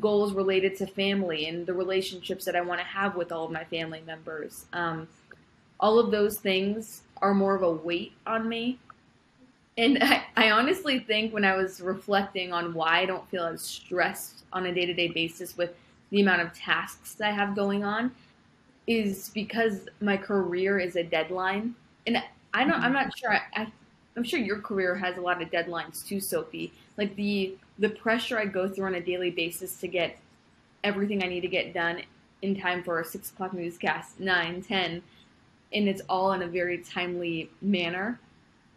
[0.00, 3.50] goals related to family and the relationships that I want to have with all of
[3.50, 4.66] my family members.
[4.72, 5.08] Um,
[5.80, 8.78] all of those things are more of a weight on me.
[9.76, 13.62] And I, I honestly think when I was reflecting on why I don't feel as
[13.62, 15.74] stressed on a day to day basis with
[16.10, 18.12] the amount of tasks I have going on,
[18.86, 21.74] is because my career is a deadline.
[22.06, 23.72] And I don't, I'm not sure, I, I,
[24.16, 26.72] I'm sure your career has a lot of deadlines too, Sophie.
[26.98, 30.18] Like the, the pressure I go through on a daily basis to get
[30.84, 32.02] everything I need to get done
[32.42, 35.02] in time for a six o'clock newscast, nine, ten,
[35.72, 38.18] and it's all in a very timely manner.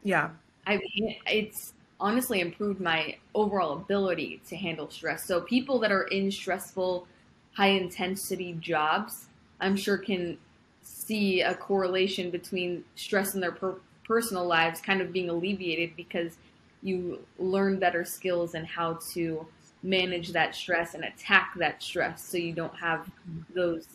[0.04, 0.30] Yeah.
[0.68, 0.80] I
[1.28, 5.26] it's honestly improved my overall ability to handle stress.
[5.26, 7.08] So people that are in stressful,
[7.54, 9.28] high intensity jobs,
[9.60, 10.38] I'm sure can
[10.84, 16.38] see a correlation between stress in their per- personal lives kind of being alleviated because
[16.82, 19.46] you learn better skills and how to
[19.84, 23.10] manage that stress and attack that stress so you don't have
[23.54, 23.88] those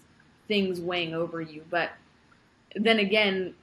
[0.49, 1.65] things weighing over you.
[1.71, 1.91] But
[2.75, 3.55] then again,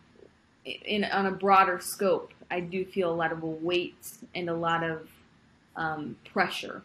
[0.65, 4.83] in on a broader scope, I do feel a lot of weight and a lot
[4.83, 5.07] of
[5.75, 6.81] um, pressure.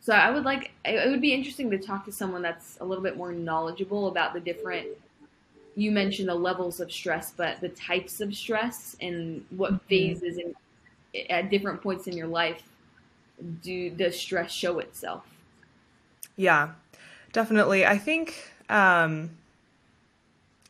[0.00, 3.02] So I would like it would be interesting to talk to someone that's a little
[3.02, 4.88] bit more knowledgeable about the different.
[5.76, 9.86] You mentioned the levels of stress, but the types of stress and what mm-hmm.
[9.88, 10.54] phases and
[11.30, 12.62] at different points in your life
[13.62, 15.24] do does stress show itself?
[16.36, 16.72] Yeah,
[17.32, 17.86] definitely.
[17.86, 19.30] I think um,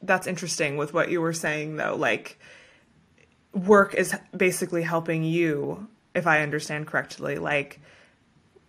[0.02, 1.96] that's interesting with what you were saying, though.
[1.96, 2.38] Like,
[3.52, 7.80] work is basically helping you, if I understand correctly, like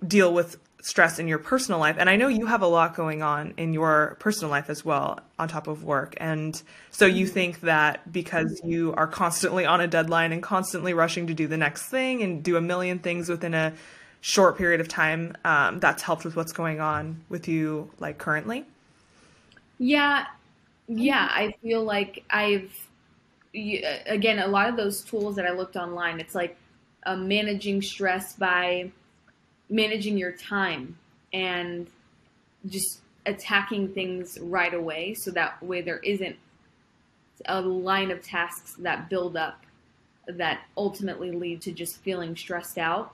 [0.05, 1.95] deal with stress in your personal life.
[1.97, 5.19] And I know you have a lot going on in your personal life as well,
[5.39, 6.13] on top of work.
[6.17, 11.25] And so you think that because you are constantly on a deadline and constantly rushing
[11.25, 13.73] to do the next thing and do a million things within a
[14.21, 18.63] short period of time, um, that's helped with what's going on with you, like currently?
[19.79, 20.27] Yeah.
[20.87, 21.27] Yeah.
[21.31, 22.71] I feel like I've,
[23.55, 26.55] again, a lot of those tools that I looked online, it's like
[27.07, 28.91] uh, managing stress by,
[29.69, 30.97] managing your time
[31.33, 31.87] and
[32.67, 36.35] just attacking things right away so that way there isn't
[37.47, 39.61] a line of tasks that build up
[40.27, 43.13] that ultimately lead to just feeling stressed out.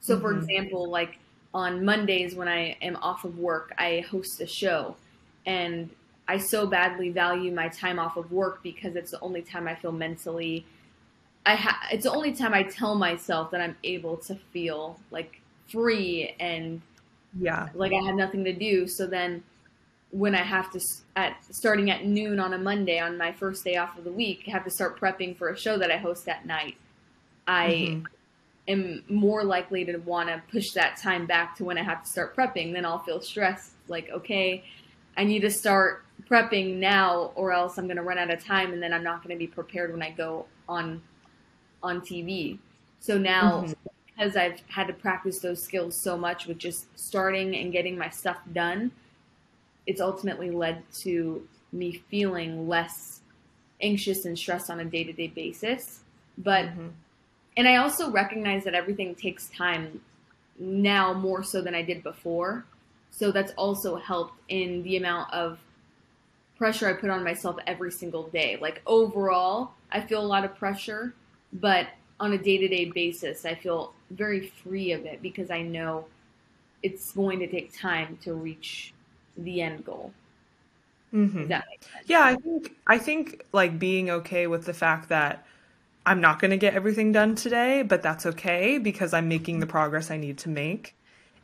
[0.00, 0.22] So, mm-hmm.
[0.22, 1.18] for example, like
[1.54, 4.96] on Mondays when I am off of work, I host a show
[5.46, 5.90] and
[6.28, 9.74] I so badly value my time off of work because it's the only time I
[9.74, 10.64] feel mentally
[11.44, 15.40] I ha- it's the only time I tell myself that I'm able to feel like
[15.68, 16.80] free and
[17.38, 18.86] yeah, like I have nothing to do.
[18.86, 19.42] So then
[20.10, 20.80] when I have to
[21.16, 24.42] at starting at noon on a Monday on my first day off of the week,
[24.46, 26.76] have to start prepping for a show that I host at night.
[27.46, 28.04] I mm-hmm.
[28.68, 32.10] am more likely to want to push that time back to when I have to
[32.10, 32.72] start prepping.
[32.72, 33.72] Then I'll feel stressed.
[33.88, 34.64] Like, okay,
[35.16, 38.72] I need to start prepping now, or else I'm going to run out of time,
[38.72, 41.02] and then I'm not going to be prepared when I go on
[41.82, 42.58] on TV.
[43.00, 43.72] So now mm-hmm
[44.22, 48.08] because I've had to practice those skills so much with just starting and getting my
[48.08, 48.92] stuff done,
[49.84, 53.20] it's ultimately led to me feeling less
[53.80, 56.00] anxious and stressed on a day to day basis.
[56.38, 56.88] But, mm-hmm.
[57.56, 60.00] and I also recognize that everything takes time
[60.56, 62.64] now more so than I did before.
[63.10, 65.58] So that's also helped in the amount of
[66.56, 68.56] pressure I put on myself every single day.
[68.60, 71.12] Like overall, I feel a lot of pressure,
[71.52, 71.88] but
[72.20, 76.06] on a day to day basis, I feel very free of it because I know
[76.82, 78.92] it's going to take time to reach
[79.36, 80.12] the end goal.
[81.12, 81.52] Mm-hmm.
[82.06, 85.46] Yeah, I think I think like being okay with the fact that
[86.06, 89.66] I'm not going to get everything done today, but that's okay because I'm making the
[89.66, 90.96] progress I need to make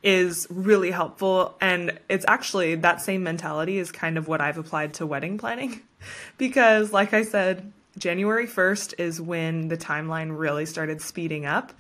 [0.02, 4.94] is really helpful and it's actually that same mentality is kind of what I've applied
[4.94, 5.83] to wedding planning
[6.38, 11.72] because like I said January 1st is when the timeline really started speeding up.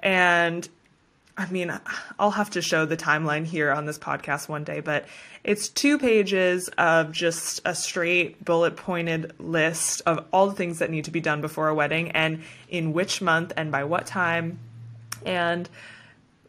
[0.00, 0.68] And
[1.38, 1.72] I mean,
[2.18, 5.06] I'll have to show the timeline here on this podcast one day, but
[5.44, 10.90] it's two pages of just a straight bullet pointed list of all the things that
[10.90, 14.58] need to be done before a wedding and in which month and by what time.
[15.24, 15.68] And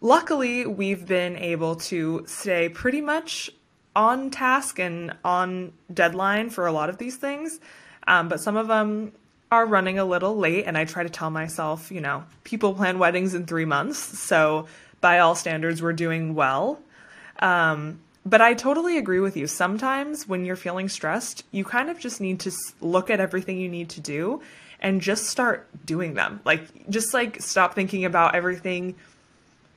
[0.02, 3.52] luckily, we've been able to stay pretty much
[3.96, 7.60] on task and on deadline for a lot of these things.
[8.08, 9.12] Um, but some of them
[9.52, 13.00] are running a little late, and I try to tell myself, you know, people plan
[13.00, 14.68] weddings in three months, so
[15.02, 16.80] by all standards, we're doing well.
[17.40, 19.48] Um, but I totally agree with you.
[19.48, 23.70] Sometimes when you're feeling stressed, you kind of just need to look at everything you
[23.70, 24.42] need to do
[24.82, 26.42] and just start doing them.
[26.46, 28.96] Like, just like stop thinking about everything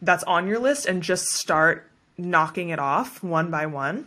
[0.03, 4.07] that's on your list and just start knocking it off one by one.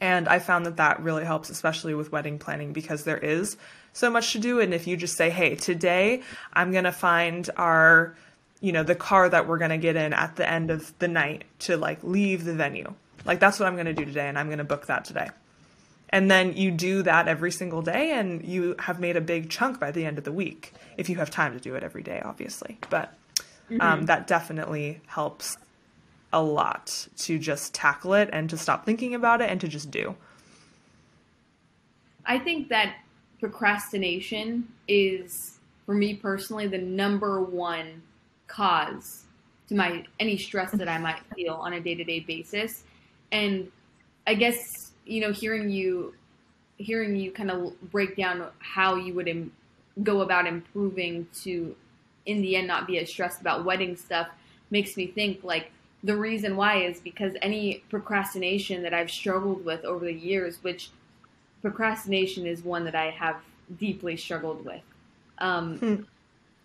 [0.00, 3.56] And I found that that really helps, especially with wedding planning, because there is
[3.92, 4.60] so much to do.
[4.60, 6.22] And if you just say, hey, today
[6.52, 8.14] I'm going to find our,
[8.60, 11.08] you know, the car that we're going to get in at the end of the
[11.08, 12.94] night to like leave the venue.
[13.24, 14.28] Like that's what I'm going to do today.
[14.28, 15.28] And I'm going to book that today.
[16.10, 19.78] And then you do that every single day and you have made a big chunk
[19.78, 22.20] by the end of the week if you have time to do it every day,
[22.24, 22.78] obviously.
[22.90, 23.14] But
[23.70, 24.04] um, mm-hmm.
[24.06, 25.56] that definitely helps
[26.32, 29.90] a lot to just tackle it and to stop thinking about it and to just
[29.90, 30.16] do.
[32.26, 32.94] I think that
[33.40, 38.02] procrastination is for me personally the number one
[38.46, 39.24] cause
[39.68, 42.84] to my any stress that I might feel on a day-to-day basis.
[43.32, 43.70] And
[44.26, 46.14] I guess you know hearing you
[46.76, 49.52] hearing you kind of break down how you would Im-
[50.02, 51.74] go about improving to
[52.26, 54.28] in the end not be as stressed about wedding stuff
[54.70, 55.70] makes me think like
[56.02, 60.90] the reason why is because any procrastination that I've struggled with over the years which
[61.62, 63.36] procrastination is one that I have
[63.78, 64.82] deeply struggled with.
[65.38, 65.94] Um, hmm.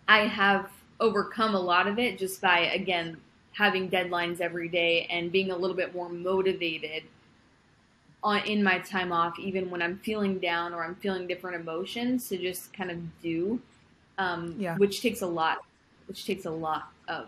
[0.08, 3.18] I have overcome a lot of it just by, again,
[3.52, 7.04] having deadlines every day and being a little bit more motivated
[8.24, 12.28] on in my time off, even when I'm feeling down or I'm feeling different emotions,
[12.30, 13.62] to just kind of do,
[14.18, 14.76] um, yeah.
[14.78, 15.60] which takes a lot,
[16.08, 17.28] which takes a lot of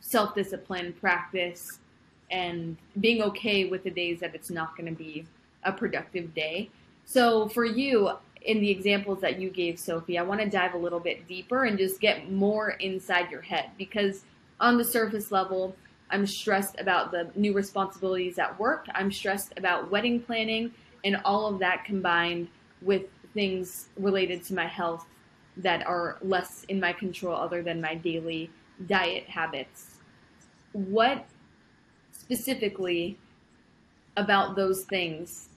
[0.00, 1.80] self discipline, practice,
[2.30, 5.26] and being okay with the days that it's not going to be
[5.64, 6.70] a productive day.
[7.12, 10.78] So for you, in the examples that you gave, Sophie, I want to dive a
[10.78, 14.24] little bit deeper and just get more inside your head because
[14.60, 15.76] on the surface level,
[16.08, 18.86] I'm stressed about the new responsibilities at work.
[18.94, 20.72] I'm stressed about wedding planning
[21.04, 22.48] and all of that combined
[22.80, 23.02] with
[23.34, 25.04] things related to my health
[25.58, 28.48] that are less in my control other than my daily
[28.86, 29.98] diet habits.
[30.72, 31.26] What
[32.12, 33.18] specifically
[34.16, 35.50] about those things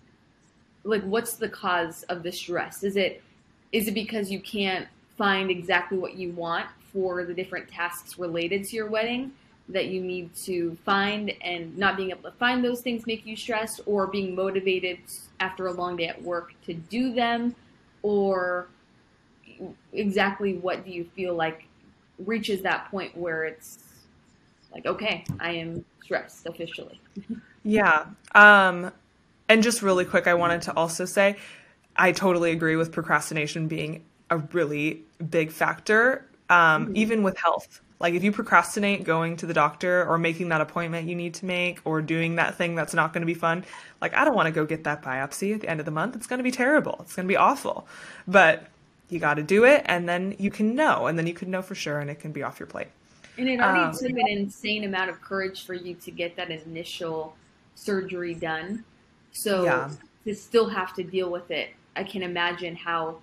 [0.86, 2.84] like what's the cause of the stress?
[2.84, 3.22] Is it
[3.72, 8.64] is it because you can't find exactly what you want for the different tasks related
[8.66, 9.32] to your wedding
[9.68, 11.34] that you need to find?
[11.42, 15.00] And not being able to find those things make you stressed or being motivated
[15.40, 17.56] after a long day at work to do them?
[18.04, 18.68] Or
[19.94, 21.66] exactly what do you feel like
[22.20, 23.80] reaches that point where it's
[24.74, 27.00] like okay i am stressed officially?
[27.64, 28.92] Yeah um
[29.48, 31.38] and just really quick, I wanted to also say
[31.96, 36.98] I totally agree with procrastination being a really big factor, um, mm-hmm.
[36.98, 37.82] even with health.
[38.00, 41.46] Like if you procrastinate going to the doctor or making that appointment you need to
[41.46, 43.64] make or doing that thing that's not going to be fun,
[44.02, 46.16] like I don't want to go get that biopsy at the end of the month.
[46.16, 46.98] It's going to be terrible.
[47.02, 47.88] It's going to be awful.
[48.28, 48.68] But
[49.10, 51.62] you got to do it and then you can know and then you can know
[51.62, 52.88] for sure and it can be off your plate.
[53.38, 56.52] And it already um, took an insane amount of courage for you to get that
[56.52, 57.36] initial
[57.76, 58.84] surgery done.
[59.36, 59.92] So yeah.
[60.26, 63.18] to still have to deal with it, I can imagine how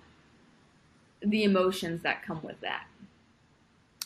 [1.21, 2.85] the emotions that come with that.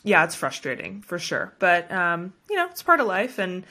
[0.04, 1.52] Yeah, it's frustrating for sure.
[1.58, 3.64] But um, you know, it's part of life and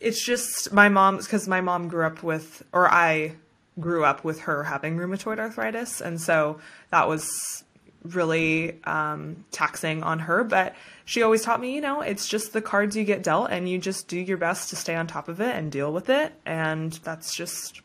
[0.00, 3.36] it's just my mom because my mom grew up with or I
[3.80, 7.63] grew up with her having rheumatoid arthritis and so that was
[8.04, 10.74] really um, taxing on her but
[11.06, 13.78] she always taught me you know it's just the cards you get dealt and you
[13.78, 16.32] just do your best to stay on top of it and deal with it.
[16.44, 17.80] And that's just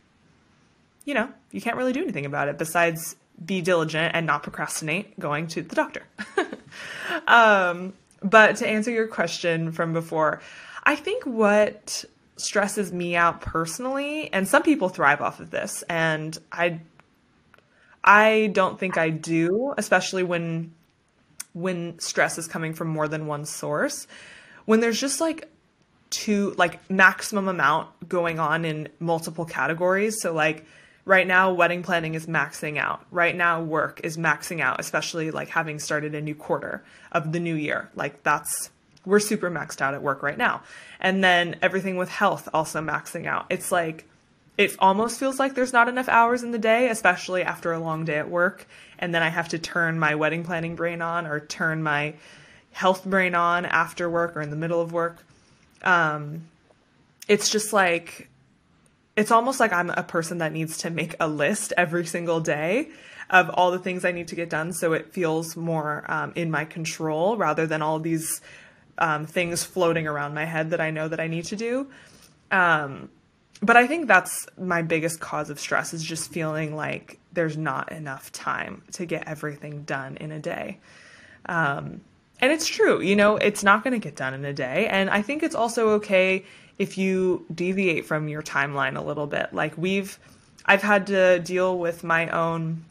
[1.05, 5.17] you know you can't really do anything about it besides be diligent and not procrastinate
[5.19, 6.03] going to the doctor.
[7.27, 10.41] Um, but to answer your question from before
[10.83, 12.05] i think what
[12.37, 16.79] stresses me out personally and some people thrive off of this and i
[18.03, 20.73] I don't think I do, especially when
[21.53, 24.07] when stress is coming from more than one source.
[24.65, 25.49] When there's just like
[26.09, 30.21] two like maximum amount going on in multiple categories.
[30.21, 30.65] So like
[31.05, 33.05] right now wedding planning is maxing out.
[33.11, 37.39] Right now work is maxing out, especially like having started a new quarter of the
[37.39, 37.89] new year.
[37.95, 38.69] Like that's
[39.05, 40.61] we're super maxed out at work right now.
[40.99, 43.45] And then everything with health also maxing out.
[43.49, 44.07] It's like,
[44.59, 48.03] it almost feels like there's not enough hours in the day, especially after a long
[48.03, 48.67] day at work.
[48.99, 52.15] And then I have to turn my wedding planning brain on or turn my
[52.73, 55.23] health brain on after work or in the middle of work.
[55.81, 56.41] Um,
[57.29, 58.27] it's just like,
[59.15, 62.89] it's almost like I'm a person that needs to make a list every single day
[63.29, 66.51] of all the things I need to get done so it feels more um, in
[66.51, 68.41] my control rather than all these
[68.97, 71.87] um, things floating around my head that I know that I need to do.
[73.61, 77.91] But I think that's my biggest cause of stress is just feeling like there's not
[77.91, 80.79] enough time to get everything done in a day.
[81.45, 82.01] Um,
[82.41, 84.87] and it's true, you know, it's not going to get done in a day.
[84.87, 86.45] And I think it's also okay
[86.77, 89.53] if you deviate from your timeline a little bit.
[89.53, 90.17] Like we've,
[90.65, 92.85] I've had to deal with my own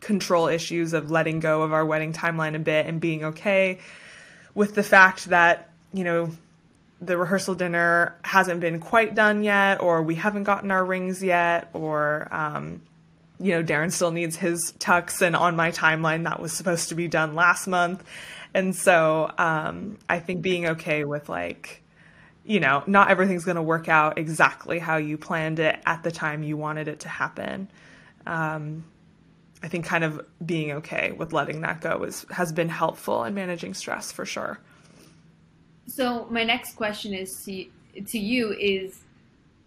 [0.00, 3.78] control issues of letting go of our wedding timeline a bit and being okay
[4.54, 6.30] with the fact that, you know,
[7.02, 11.68] the rehearsal dinner hasn't been quite done yet, or we haven't gotten our rings yet,
[11.72, 12.80] or, um,
[13.40, 16.94] you know, Darren still needs his tux, and on my timeline, that was supposed to
[16.94, 18.04] be done last month.
[18.54, 21.82] And so um, I think being okay with, like,
[22.44, 26.12] you know, not everything's going to work out exactly how you planned it at the
[26.12, 27.68] time you wanted it to happen.
[28.26, 28.84] Um,
[29.62, 33.34] I think kind of being okay with letting that go is has been helpful in
[33.34, 34.58] managing stress for sure.
[35.86, 37.66] So my next question is to
[38.06, 39.00] to you is,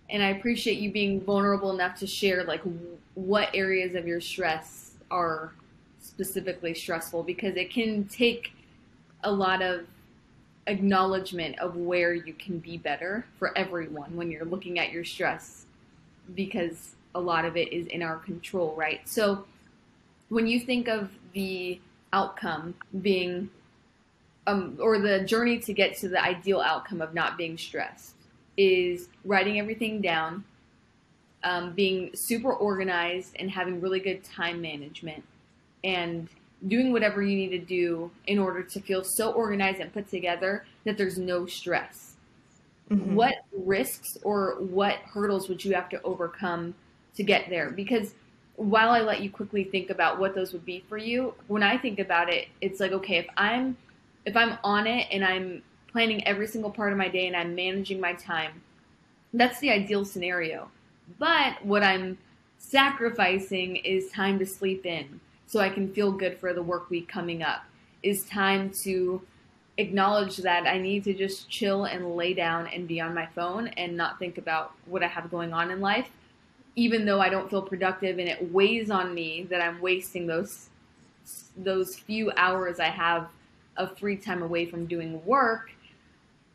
[0.10, 2.62] and I appreciate you being vulnerable enough to share like
[3.14, 5.54] what areas of your stress are
[6.00, 8.54] specifically stressful because it can take
[9.24, 9.86] a lot of
[10.68, 15.66] acknowledgement of where you can be better for everyone when you're looking at your stress
[16.34, 19.08] because a lot of it is in our control, right?
[19.08, 19.46] So
[20.30, 21.80] when you think of the
[22.14, 23.50] outcome being
[24.48, 28.14] um, or the journey to get to the ideal outcome of not being stressed
[28.58, 30.44] is writing everything down
[31.44, 35.24] um, being super organized and having really good time management
[35.84, 36.28] and
[36.68, 40.66] doing whatever you need to do in order to feel so organized and put together
[40.86, 42.14] that there's no stress
[42.90, 43.14] mm-hmm.
[43.14, 46.74] what risks or what hurdles would you have to overcome
[47.16, 48.14] to get there because
[48.58, 51.78] while I let you quickly think about what those would be for you, when I
[51.78, 53.76] think about it, it's like, okay, if I'm
[54.26, 55.62] if I'm on it and I'm
[55.92, 58.62] planning every single part of my day and I'm managing my time,
[59.34, 60.70] that's the ideal scenario.
[61.20, 62.18] But what I'm
[62.58, 67.08] sacrificing is time to sleep in so I can feel good for the work week
[67.08, 67.64] coming up.
[68.04, 69.22] Is time to
[69.78, 73.68] acknowledge that I need to just chill and lay down and be on my phone
[73.70, 76.10] and not think about what I have going on in life
[76.76, 80.70] even though I don't feel productive and it weighs on me that I'm wasting those
[81.58, 83.28] those few hours I have
[83.78, 85.72] of free time away from doing work,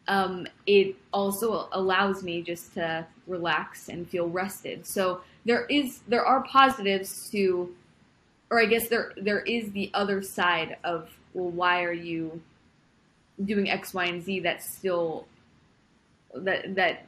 [0.08, 4.86] um, it also allows me just to relax and feel rested.
[4.86, 7.74] So there is there are positives to,
[8.50, 12.40] or I guess there there is the other side of well, why are you
[13.44, 14.40] doing X, Y, and Z?
[14.40, 15.26] That's still
[16.34, 17.06] that that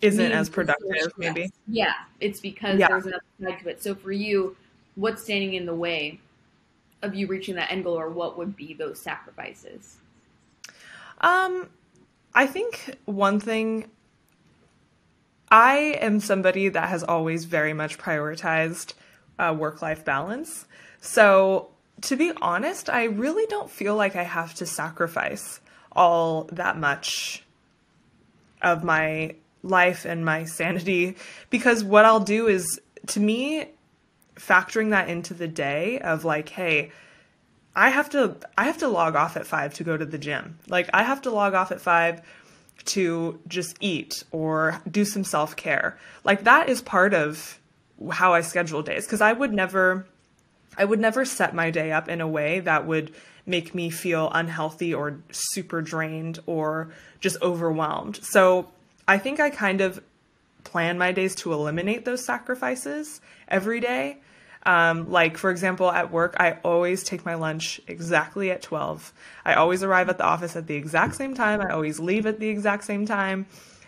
[0.00, 1.50] isn't as productive, maybe.
[1.66, 2.88] Yeah, it's because yeah.
[2.88, 3.82] there's another side to it.
[3.82, 4.56] So for you,
[4.94, 6.20] what's standing in the way
[7.02, 9.96] of you reaching that end goal, or what would be those sacrifices?
[11.20, 11.68] Um,
[12.34, 13.90] I think one thing.
[15.50, 18.92] I am somebody that has always very much prioritized
[19.38, 20.66] uh, work life balance.
[21.00, 21.70] So,
[22.02, 25.60] to be honest, I really don't feel like I have to sacrifice
[25.92, 27.44] all that much
[28.60, 31.16] of my life and my sanity
[31.50, 33.66] because what I'll do is to me
[34.38, 36.90] factoring that into the day of like hey
[37.74, 40.58] I have to I have to log off at 5 to go to the gym.
[40.68, 42.22] Like I have to log off at 5
[42.86, 45.98] to just eat or do some self-care.
[46.24, 47.60] Like that is part of
[48.10, 50.06] how I schedule days because I would never
[50.76, 53.12] I would never set my day up in a way that would
[53.46, 58.18] make me feel unhealthy or super drained or just overwhelmed.
[58.22, 58.68] So
[59.06, 60.02] I think I kind of
[60.64, 64.18] plan my days to eliminate those sacrifices every day.
[64.64, 69.12] Um, like, for example, at work, I always take my lunch exactly at 12.
[69.44, 71.60] I always arrive at the office at the exact same time.
[71.60, 73.46] I always leave at the exact same time.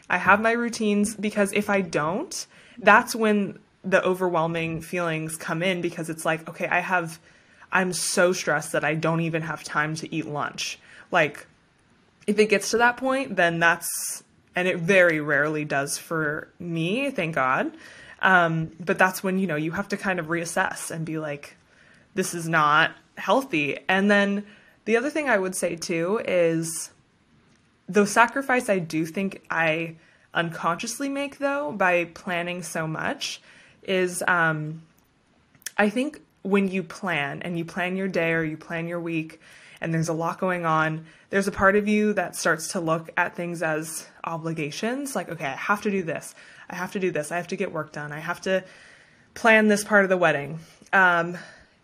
[0.09, 2.47] I have my routines because if I don't,
[2.79, 7.19] that's when the overwhelming feelings come in because it's like, okay, I have,
[7.73, 10.79] I'm so stressed that I don't even have time to eat lunch.
[11.11, 11.47] Like,
[12.27, 14.23] if it gets to that point, then that's
[14.57, 17.73] and it very rarely does for me, thank God.
[18.23, 21.57] Um, but that's when you know you have to kind of reassess and be like,
[22.15, 23.79] this is not healthy.
[23.89, 24.47] And then
[24.85, 26.91] the other thing I would say too is
[27.89, 29.97] the sacrifice I do think I
[30.33, 33.41] unconsciously make though by planning so much
[33.83, 34.83] is um,
[35.77, 39.41] I think when you plan and you plan your day or you plan your week
[39.81, 43.11] and there's a lot going on, there's a part of you that starts to look
[43.17, 46.35] at things as obligations like, okay, I have to do this.
[46.71, 47.33] I have to do this.
[47.33, 48.13] I have to get work done.
[48.13, 48.65] I have to
[49.35, 50.61] plan this part of the wedding.
[50.93, 51.37] Um,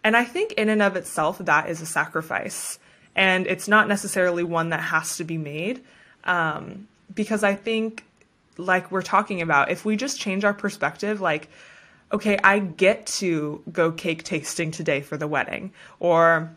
[0.05, 2.78] and I think in and of itself, that is a sacrifice.
[3.14, 5.82] And it's not necessarily one that has to be made.
[6.24, 8.05] Um, because I think,
[8.57, 11.49] like we're talking about, if we just change our perspective, like,
[12.12, 16.55] okay, I get to go cake tasting today for the wedding, or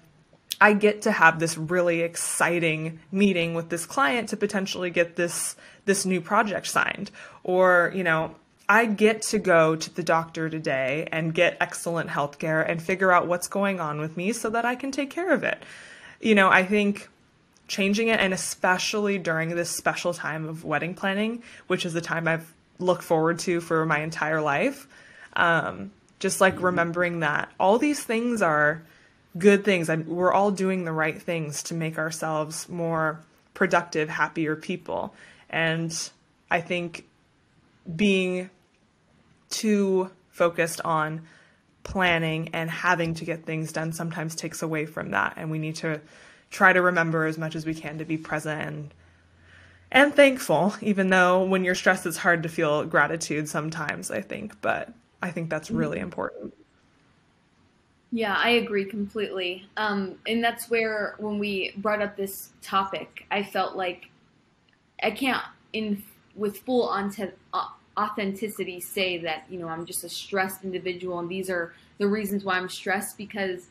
[0.61, 5.55] I get to have this really exciting meeting with this client to potentially get this
[5.89, 7.09] this new project signed
[7.43, 8.35] or you know
[8.69, 13.11] I get to go to the doctor today and get excellent health care and figure
[13.11, 15.57] out what's going on with me so that I can take care of it.
[16.21, 17.09] You know, I think
[17.67, 22.27] changing it and especially during this special time of wedding planning, which is the time
[22.27, 24.87] I've looked forward to for my entire life,
[25.35, 28.83] um, just like remembering that all these things are
[29.35, 33.19] good things and we're all doing the right things to make ourselves more
[33.55, 35.13] productive, happier people.
[35.49, 35.93] And
[36.49, 37.05] I think
[37.95, 38.49] being
[39.49, 41.27] too focused on
[41.83, 45.33] planning and having to get things done sometimes takes away from that.
[45.37, 46.01] And we need to
[46.49, 48.93] try to remember as much as we can to be present and
[49.91, 54.59] and thankful even though when you're stressed it's hard to feel gratitude sometimes i think.
[54.61, 56.05] But i think that's really mm-hmm.
[56.05, 56.53] important.
[58.11, 59.67] Yeah i agree completely.
[59.77, 64.09] Um, and that's where when we brought up this topic i felt like
[65.03, 65.43] i can't
[65.73, 66.03] in
[66.35, 66.89] with full
[67.97, 72.45] authenticity say that you know I'm just a stressed individual and these are the reasons
[72.45, 73.67] why I'm stressed because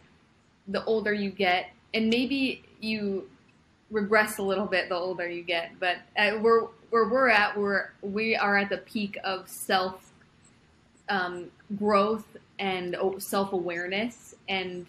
[0.67, 3.29] the older you get and maybe you
[3.91, 7.91] regress a little bit the older you get but at, we're where we're at we're
[8.03, 10.13] we are at the peak of self
[11.09, 14.87] um, growth and self awareness and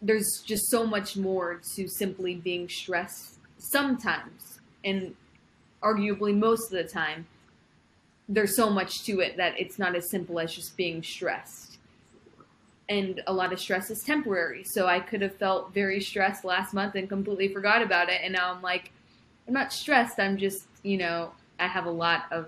[0.00, 4.60] there's just so much more to simply being stressed sometimes.
[4.84, 5.14] And
[5.82, 7.26] arguably most of the time
[8.28, 11.78] there's so much to it that it's not as simple as just being stressed.
[12.88, 14.64] And a lot of stress is temporary.
[14.64, 18.20] So I could have felt very stressed last month and completely forgot about it.
[18.22, 18.92] And now I'm like,
[19.46, 20.18] I'm not stressed.
[20.18, 22.46] I'm just, you know, I have a lot of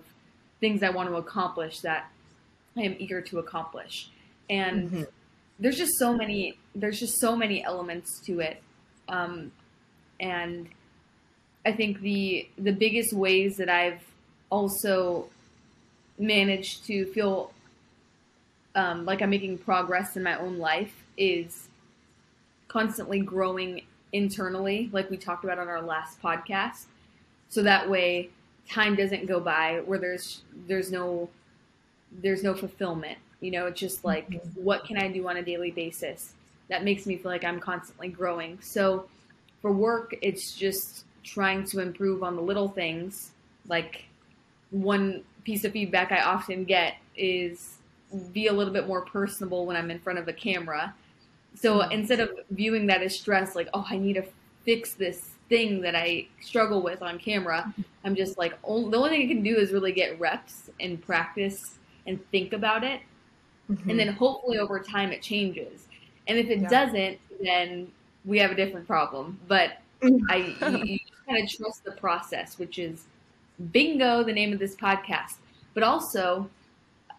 [0.61, 2.11] things I want to accomplish that
[2.77, 4.11] I am eager to accomplish.
[4.49, 5.03] And mm-hmm.
[5.59, 8.63] there's just so many, there's just so many elements to it.
[9.09, 9.53] Um,
[10.21, 10.69] and
[11.71, 14.01] I think the, the biggest ways that I've
[14.51, 15.29] also
[16.19, 17.53] managed to feel
[18.75, 21.69] um, like I'm making progress in my own life is
[22.67, 26.87] constantly growing internally, like we talked about on our last podcast.
[27.49, 28.31] So that way,
[28.69, 31.29] time doesn't go by where there's there's no
[32.11, 33.19] there's no fulfillment.
[33.41, 34.61] You know, it's just like mm-hmm.
[34.61, 36.33] what can I do on a daily basis
[36.69, 38.59] that makes me feel like I'm constantly growing.
[38.61, 39.09] So
[39.63, 43.33] for work, it's just trying to improve on the little things
[43.69, 44.05] like
[44.71, 47.79] one piece of feedback I often get is
[48.33, 50.95] be a little bit more personable when I'm in front of a camera.
[51.55, 51.93] So mm-hmm.
[51.93, 54.25] instead of viewing that as stress, like, oh, I need to
[54.65, 57.83] fix this thing that I struggle with on camera, mm-hmm.
[58.05, 61.01] I'm just like, oh, the only thing I can do is really get reps and
[61.01, 63.01] practice and think about it.
[63.71, 63.91] Mm-hmm.
[63.91, 65.87] And then hopefully over time it changes.
[66.27, 66.69] And if it yeah.
[66.69, 67.91] doesn't, then
[68.25, 69.39] we have a different problem.
[69.47, 70.25] But mm-hmm.
[70.31, 70.99] I, you
[71.31, 73.05] kind of trust the process, which is
[73.73, 75.37] bingo, the name of this podcast.
[75.75, 76.51] But also,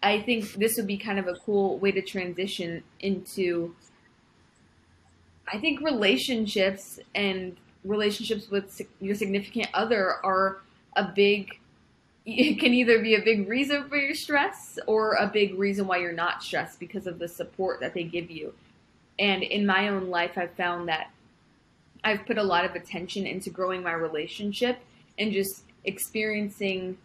[0.02, 3.74] I think this would be kind of a cool way to transition into,
[5.50, 10.60] I think relationships and relationships with your significant other are
[10.96, 11.58] a big,
[12.26, 15.98] it can either be a big reason for your stress or a big reason why
[15.98, 18.52] you're not stressed because of the support that they give you.
[19.18, 21.10] And in my own life, I've found that
[22.04, 24.78] I've put a lot of attention into growing my relationship
[25.18, 26.98] and just experiencing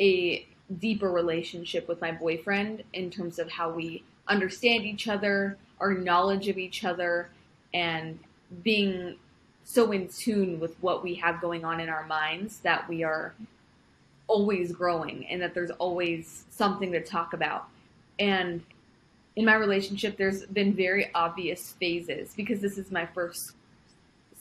[0.00, 0.46] a
[0.80, 6.48] deeper relationship with my boyfriend in terms of how we understand each other, our knowledge
[6.48, 7.30] of each other,
[7.72, 8.18] and
[8.62, 9.16] being
[9.64, 13.34] so in tune with what we have going on in our minds that we are
[14.28, 17.68] always growing and that there's always something to talk about.
[18.18, 18.62] And
[19.36, 23.52] in my relationship, there's been very obvious phases because this is my first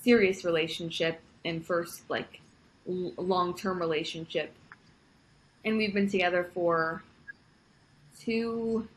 [0.06, 2.39] serious relationship and first like
[2.86, 4.53] long term relationship.
[5.66, 7.03] And we've been together for
[8.20, 8.88] two,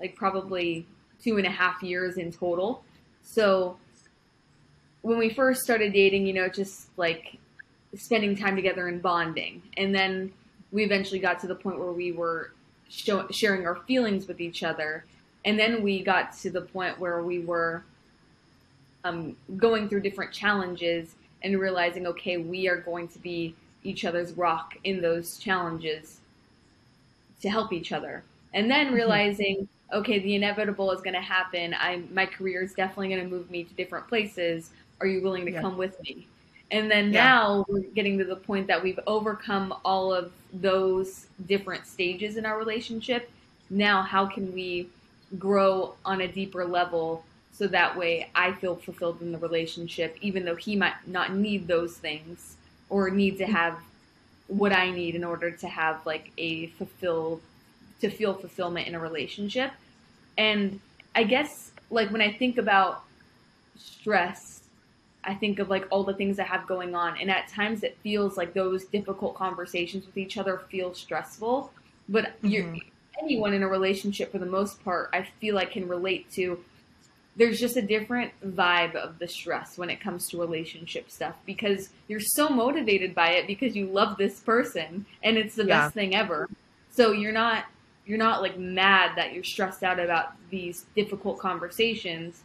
[0.00, 0.86] like probably
[1.22, 2.82] two and a half years in total.
[3.22, 3.76] So
[5.02, 7.36] when we first started dating, you know, just like
[7.94, 9.62] spending time together and bonding.
[9.76, 10.32] And then
[10.70, 12.52] we eventually got to the point where we were
[12.88, 15.04] sharing our feelings with each other.
[15.44, 17.84] And then we got to the point where we were
[19.04, 24.32] um, going through different challenges and realizing, okay, we are going to be each other's
[24.32, 26.20] rock in those challenges
[27.40, 28.22] to help each other.
[28.54, 28.94] And then mm-hmm.
[28.96, 31.74] realizing, okay, the inevitable is going to happen.
[31.74, 34.70] I my career is definitely going to move me to different places.
[35.00, 35.60] Are you willing to yeah.
[35.60, 36.26] come with me?
[36.70, 37.24] And then yeah.
[37.24, 42.46] now we're getting to the point that we've overcome all of those different stages in
[42.46, 43.30] our relationship.
[43.68, 44.88] Now, how can we
[45.38, 50.44] grow on a deeper level so that way I feel fulfilled in the relationship, even
[50.44, 52.56] though he might not need those things
[52.88, 53.78] or need to have
[54.48, 57.40] what I need in order to have like a fulfilled
[58.00, 59.70] to feel fulfillment in a relationship.
[60.36, 60.80] And
[61.14, 63.04] I guess like when I think about
[63.76, 64.62] stress,
[65.24, 67.96] I think of like all the things I have going on and at times it
[68.02, 71.70] feels like those difficult conversations with each other feel stressful,
[72.08, 72.78] but mm-hmm.
[73.22, 76.58] anyone in a relationship for the most part I feel like can relate to
[77.36, 81.88] there's just a different vibe of the stress when it comes to relationship stuff because
[82.08, 85.82] you're so motivated by it because you love this person and it's the yeah.
[85.82, 86.48] best thing ever.
[86.90, 87.64] So you're not
[88.04, 92.42] you're not like mad that you're stressed out about these difficult conversations.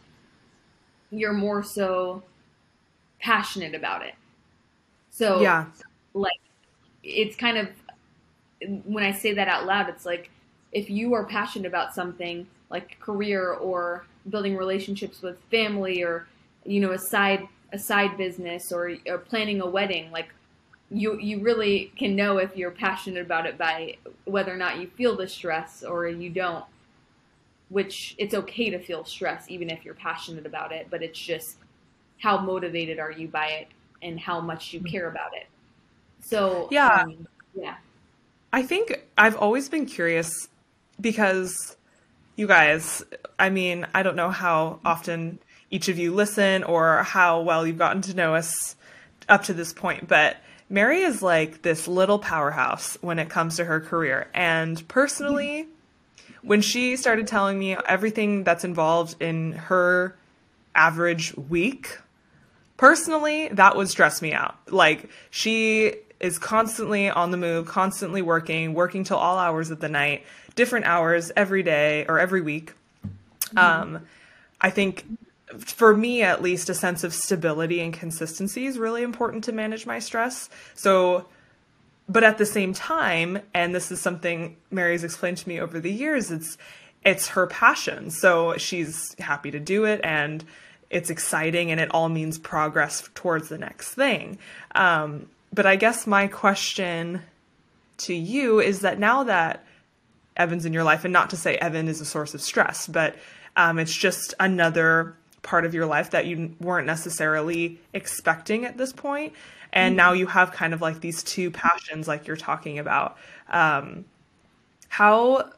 [1.10, 2.22] You're more so
[3.18, 4.14] passionate about it.
[5.10, 5.66] So yeah,
[6.14, 6.40] like
[7.02, 7.68] it's kind of
[8.84, 10.30] when I say that out loud, it's like
[10.72, 16.26] if you are passionate about something like career or building relationships with family or
[16.64, 20.28] you know a side a side business or, or planning a wedding like
[20.90, 24.86] you you really can know if you're passionate about it by whether or not you
[24.96, 26.64] feel the stress or you don't
[27.68, 31.56] which it's okay to feel stress even if you're passionate about it but it's just
[32.18, 33.68] how motivated are you by it
[34.02, 35.46] and how much you care about it.
[36.20, 37.02] So yeah.
[37.02, 37.76] um, yeah.
[38.52, 40.48] I think i've always been curious
[41.00, 41.76] because
[42.38, 43.02] you guys,
[43.36, 45.40] I mean, I don't know how often
[45.72, 48.76] each of you listen or how well you've gotten to know us
[49.28, 50.36] up to this point, but
[50.70, 54.28] Mary is like this little powerhouse when it comes to her career.
[54.34, 55.66] And personally,
[56.42, 60.16] when she started telling me everything that's involved in her
[60.76, 61.98] average week,
[62.76, 64.56] personally, that would stress me out.
[64.70, 69.88] Like, she is constantly on the move, constantly working, working till all hours of the
[69.88, 70.24] night
[70.58, 72.72] different hours every day or every week.
[73.54, 73.58] Mm-hmm.
[73.58, 74.06] Um,
[74.60, 75.04] I think
[75.56, 79.86] for me at least a sense of stability and consistency is really important to manage
[79.86, 80.50] my stress.
[80.74, 81.26] So
[82.08, 85.92] but at the same time and this is something Mary's explained to me over the
[85.92, 86.58] years it's
[87.04, 88.10] it's her passion.
[88.10, 90.44] So she's happy to do it and
[90.90, 94.38] it's exciting and it all means progress towards the next thing.
[94.74, 97.22] Um, but I guess my question
[97.98, 99.64] to you is that now that
[100.36, 103.16] Evan's in your life, and not to say Evan is a source of stress, but
[103.56, 108.92] um, it's just another part of your life that you weren't necessarily expecting at this
[108.92, 109.32] point.
[109.72, 109.96] And mm-hmm.
[109.96, 113.16] now you have kind of like these two passions, like you're talking about.
[113.48, 114.04] Um,
[114.88, 115.50] how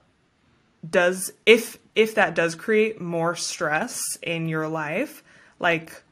[0.89, 5.23] does if if that does create more stress in your life,
[5.59, 6.03] like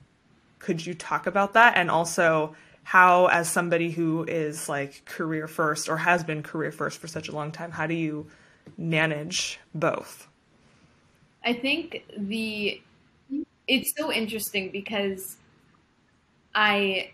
[0.59, 1.77] could you talk about that?
[1.77, 2.55] And also
[2.89, 7.29] how as somebody who is like career first or has been career first for such
[7.29, 8.27] a long time, how do you
[8.79, 10.27] manage both?
[11.45, 12.81] I think the
[13.67, 15.37] it's so interesting because
[16.55, 17.11] I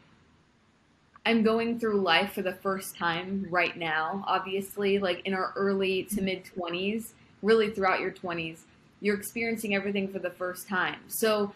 [1.26, 6.04] I'm going through life for the first time right now, obviously, like in our early
[6.04, 8.58] to mid 20s, really throughout your 20s,
[9.00, 11.00] you're experiencing everything for the first time.
[11.08, 11.52] So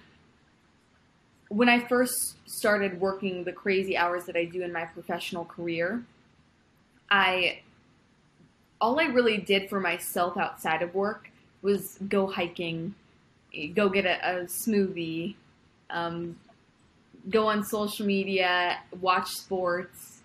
[1.49, 6.03] when I first started working the crazy hours that I do in my professional career,
[7.11, 7.61] I
[8.81, 11.31] all I really did for myself outside of work
[11.63, 12.95] was go hiking,
[13.75, 15.35] go get a, a smoothie,
[15.91, 16.37] um,
[17.29, 20.21] go on social media, watch sports,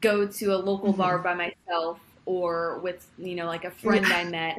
[0.00, 1.00] go to a local mm-hmm.
[1.00, 4.58] bar by myself or with you know like a friend I met.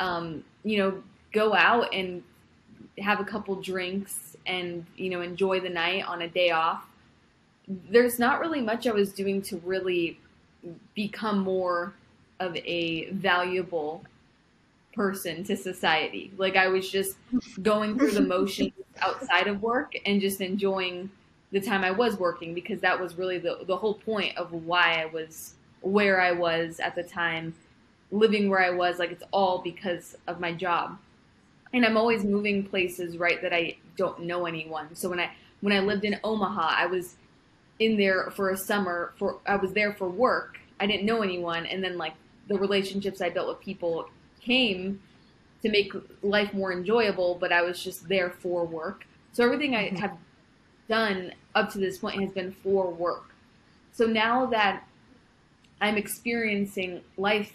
[0.00, 2.22] Um, you know, go out and
[2.98, 6.86] have a couple drinks and you know enjoy the night on a day off.
[7.68, 10.18] There's not really much I was doing to really
[10.94, 11.94] become more
[12.40, 14.04] of a valuable
[14.92, 16.32] person to society.
[16.36, 17.16] Like I was just
[17.62, 21.10] going through the motions outside of work and just enjoying
[21.52, 25.02] the time I was working because that was really the the whole point of why
[25.02, 27.54] I was where I was at the time,
[28.10, 28.98] living where I was.
[28.98, 30.98] Like it's all because of my job.
[31.72, 34.94] And I'm always moving places, right, that I don't know anyone.
[34.94, 35.30] So when I
[35.60, 37.16] when I lived in Omaha, I was
[37.78, 40.58] in there for a summer for I was there for work.
[40.80, 42.14] I didn't know anyone and then like
[42.48, 44.08] the relationships I built with people
[44.40, 45.02] came
[45.62, 45.92] to make
[46.22, 49.06] life more enjoyable, but I was just there for work.
[49.32, 49.96] So everything I mm-hmm.
[49.96, 50.16] have
[50.88, 53.34] done up to this point has been for work.
[53.92, 54.88] So now that
[55.82, 57.52] I'm experiencing life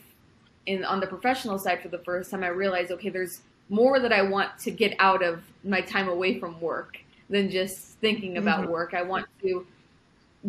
[0.67, 4.13] in on the professional side for the first time, I realize okay, there's more that
[4.13, 6.97] I want to get out of my time away from work
[7.29, 8.71] than just thinking about mm-hmm.
[8.71, 8.93] work.
[8.93, 9.65] I want to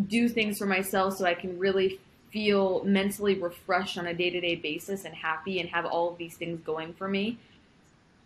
[0.09, 1.99] do things for myself so I can really
[2.31, 6.19] feel mentally refreshed on a day to day basis and happy and have all of
[6.19, 7.39] these things going for me.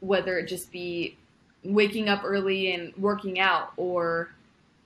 [0.01, 1.17] Whether it just be
[1.63, 4.31] waking up early and working out or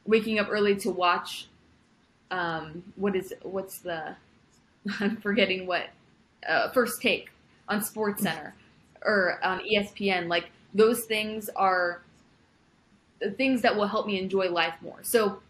[0.04, 1.48] waking up early to watch
[2.30, 4.16] um, what is what's the
[5.00, 5.88] I'm forgetting what
[6.46, 7.30] uh, first take
[7.68, 8.52] on SportsCenter
[9.02, 10.28] or on ESPN.
[10.28, 12.02] Like those things are
[13.20, 14.98] the things that will help me enjoy life more.
[15.02, 15.40] So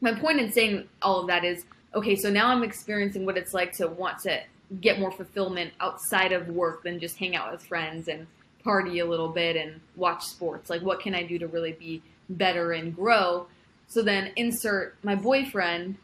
[0.00, 1.64] my point in saying all of that is
[1.94, 2.14] okay.
[2.14, 4.40] So now I'm experiencing what it's like to want to
[4.80, 8.26] get more fulfillment outside of work than just hang out with friends and
[8.62, 10.68] party a little bit and watch sports.
[10.68, 13.46] Like what can I do to really be better and grow?
[13.88, 15.96] So then insert my boyfriend.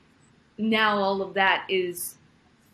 [0.57, 2.17] Now all of that is,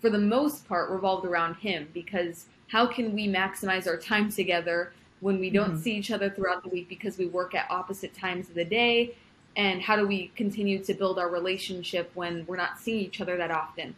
[0.01, 4.93] for the most part, revolved around him because how can we maximize our time together
[5.21, 5.83] when we don't mm-hmm.
[5.83, 9.15] see each other throughout the week because we work at opposite times of the day?
[9.57, 13.37] And how do we continue to build our relationship when we're not seeing each other
[13.37, 13.95] that often?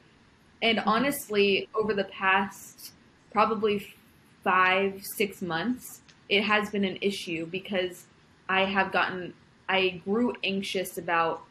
[0.63, 0.89] And mm-hmm.
[0.89, 2.93] honestly, over the past
[3.33, 3.95] probably
[4.43, 8.07] five, six months, it has been an issue because
[8.49, 9.35] I have gotten
[9.69, 11.43] I grew anxious about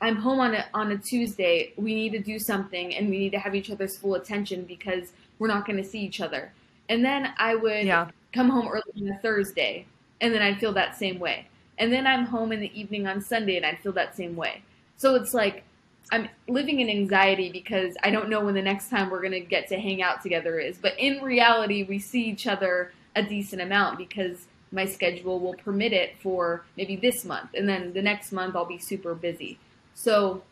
[0.00, 1.72] I'm home on a on a Tuesday.
[1.76, 5.12] We need to do something and we need to have each other's full attention because
[5.38, 6.52] we're not going to see each other.
[6.88, 8.08] And then I would yeah.
[8.32, 9.86] Come home early on a Thursday
[10.20, 11.46] and then I'd feel that same way.
[11.78, 14.62] And then I'm home in the evening on Sunday and I'd feel that same way.
[14.96, 15.64] So it's like
[16.12, 19.40] I'm living in anxiety because I don't know when the next time we're going to
[19.40, 20.76] get to hang out together is.
[20.76, 25.92] But in reality, we see each other a decent amount because my schedule will permit
[25.92, 29.58] it for maybe this month and then the next month I'll be super busy.
[29.94, 30.42] So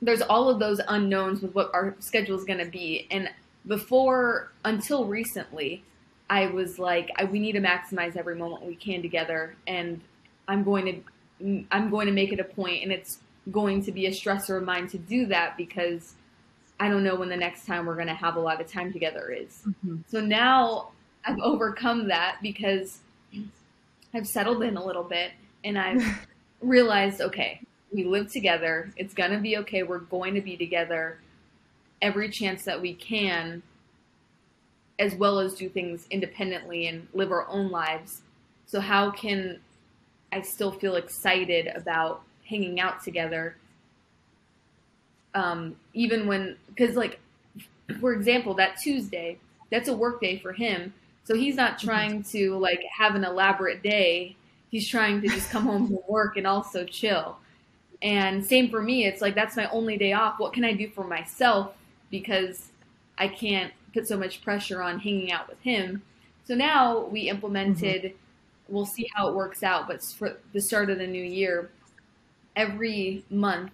[0.00, 3.30] there's all of those unknowns with what our schedule is going to be and
[3.66, 5.84] before until recently
[6.30, 10.00] I was like I, we need to maximize every moment we can together and
[10.48, 13.18] I'm going to I'm going to make it a point and it's
[13.50, 16.14] going to be a stressor of mine to do that because
[16.78, 18.92] I don't know when the next time we're going to have a lot of time
[18.92, 19.62] together is.
[19.66, 19.96] Mm-hmm.
[20.08, 20.90] So now
[21.24, 22.98] I've overcome that because
[24.14, 25.32] I've settled in a little bit
[25.64, 26.26] and I've
[26.60, 27.60] realized, okay,
[27.92, 28.92] we live together.
[28.96, 29.82] It's going to be okay.
[29.82, 31.18] We're going to be together
[32.00, 33.62] every chance that we can,
[35.02, 38.22] as well as do things independently and live our own lives.
[38.66, 39.58] So, how can
[40.32, 43.56] I still feel excited about hanging out together?
[45.34, 47.18] Um, even when, because, like,
[48.00, 49.38] for example, that Tuesday,
[49.70, 50.94] that's a work day for him.
[51.24, 51.88] So he's not mm-hmm.
[51.88, 54.36] trying to like have an elaborate day.
[54.70, 57.38] He's trying to just come home from work and also chill.
[58.00, 59.06] And same for me.
[59.06, 60.38] It's like that's my only day off.
[60.38, 61.74] What can I do for myself
[62.10, 62.68] because
[63.16, 66.02] I can't put so much pressure on hanging out with him.
[66.44, 68.74] So now we implemented mm-hmm.
[68.74, 71.70] we'll see how it works out, but for the start of the new year,
[72.56, 73.72] every month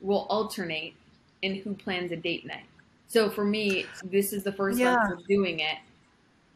[0.00, 0.94] we'll alternate
[1.42, 2.66] in who plans a date night.
[3.08, 4.94] So for me, this is the first yeah.
[4.94, 5.78] month we're doing it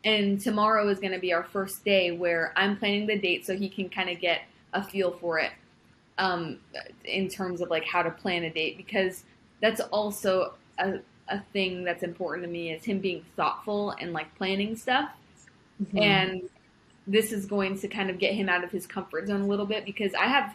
[0.04, 3.56] and tomorrow is going to be our first day where I'm planning the date so
[3.56, 5.52] he can kind of get a feel for it
[6.18, 6.58] um,
[7.04, 9.24] in terms of like how to plan a date because
[9.60, 10.98] that's also a,
[11.28, 15.10] a thing that's important to me is him being thoughtful and like planning stuff.
[15.82, 15.98] Mm-hmm.
[15.98, 16.42] And
[17.06, 19.66] this is going to kind of get him out of his comfort zone a little
[19.66, 20.54] bit because I have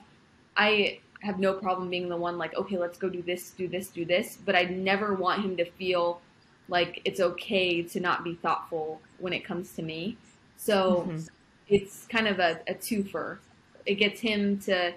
[0.57, 3.89] I have no problem being the one like okay let's go do this do this
[3.89, 6.21] do this but I never want him to feel
[6.69, 10.17] like it's okay to not be thoughtful when it comes to me.
[10.57, 11.19] So mm-hmm.
[11.67, 13.39] it's kind of a, a twofer.
[13.85, 14.93] It gets him to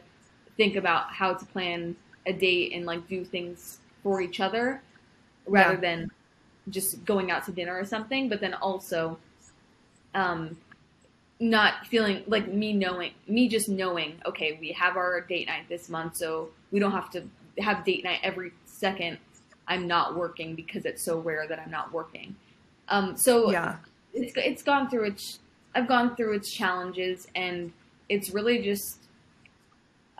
[0.56, 1.96] think about how to plan
[2.26, 4.82] a date and like do things for each other
[5.46, 5.80] rather yeah.
[5.80, 6.10] than
[6.70, 8.28] just going out to dinner or something.
[8.28, 9.18] But then also,
[10.14, 10.56] um,
[11.40, 15.88] not feeling like me knowing me just knowing okay we have our date night this
[15.88, 17.20] month so we don't have to
[17.58, 19.18] have date night every second
[19.68, 22.34] I'm not working because it's so rare that I'm not working.
[22.88, 23.76] Um, so yeah,
[24.12, 25.38] it's it's gone through its
[25.74, 27.72] I've gone through its challenges, and
[28.08, 28.98] it's really just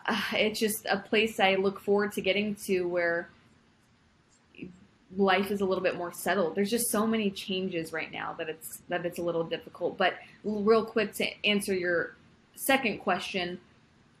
[0.05, 3.29] uh, it's just a place I look forward to getting to where
[5.17, 6.55] life is a little bit more settled.
[6.55, 9.97] There's just so many changes right now that it's that it's a little difficult.
[9.97, 12.15] But real quick to answer your
[12.55, 13.59] second question,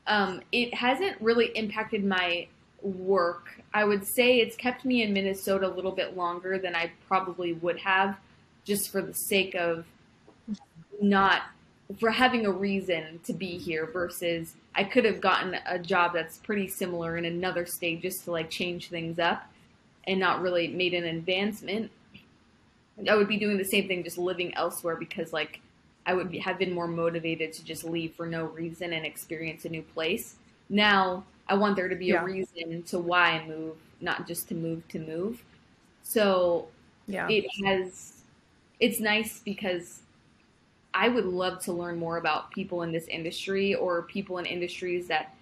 [0.07, 2.47] um, it hasn't really impacted my
[2.81, 3.61] work.
[3.73, 7.53] I would say it's kept me in Minnesota a little bit longer than I probably
[7.53, 8.17] would have,
[8.65, 9.85] just for the sake of
[11.01, 11.43] not
[11.99, 16.37] for having a reason to be here versus I could have gotten a job that's
[16.37, 19.52] pretty similar in another state just to like change things up
[20.07, 21.91] and not really made an advancement.
[23.09, 25.61] I would be doing the same thing just living elsewhere because like
[26.05, 29.65] I would be, have been more motivated to just leave for no reason and experience
[29.65, 30.35] a new place.
[30.69, 32.21] Now I want there to be yeah.
[32.21, 35.43] a reason to why I move, not just to move to move.
[36.03, 36.67] So
[37.07, 37.27] yeah.
[37.29, 38.13] it has
[38.79, 40.01] it's nice because
[40.93, 45.07] I would love to learn more about people in this industry or people in industries
[45.07, 45.35] that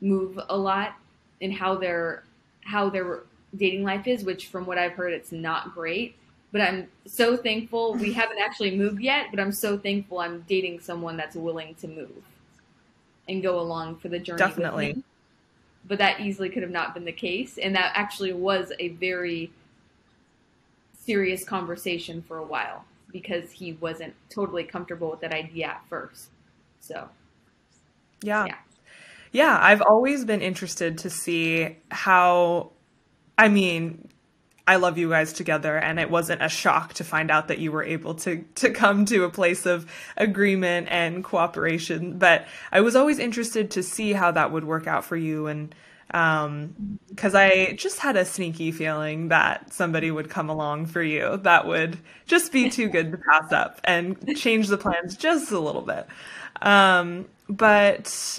[0.00, 0.94] move a lot
[1.40, 2.24] and how their
[2.64, 3.22] how their
[3.56, 6.16] dating life is, which from what I've heard it's not great.
[6.50, 10.80] But I'm so thankful we haven't actually moved yet, but I'm so thankful I'm dating
[10.80, 12.22] someone that's willing to move
[13.28, 14.38] and go along for the journey.
[14.38, 15.02] Definitely.
[15.86, 17.58] But that easily could have not been the case.
[17.58, 19.50] And that actually was a very
[20.94, 26.28] serious conversation for a while because he wasn't totally comfortable with that idea at first.
[26.80, 27.08] So,
[28.22, 28.46] yeah.
[28.46, 28.56] Yeah.
[29.32, 32.71] Yeah, I've always been interested to see how
[33.38, 34.08] I mean,
[34.66, 37.72] I love you guys together and it wasn't a shock to find out that you
[37.72, 42.94] were able to to come to a place of agreement and cooperation, but I was
[42.94, 45.74] always interested to see how that would work out for you and
[46.14, 51.38] um cuz I just had a sneaky feeling that somebody would come along for you
[51.38, 55.58] that would just be too good to pass up and change the plans just a
[55.58, 56.06] little bit.
[56.60, 58.38] Um but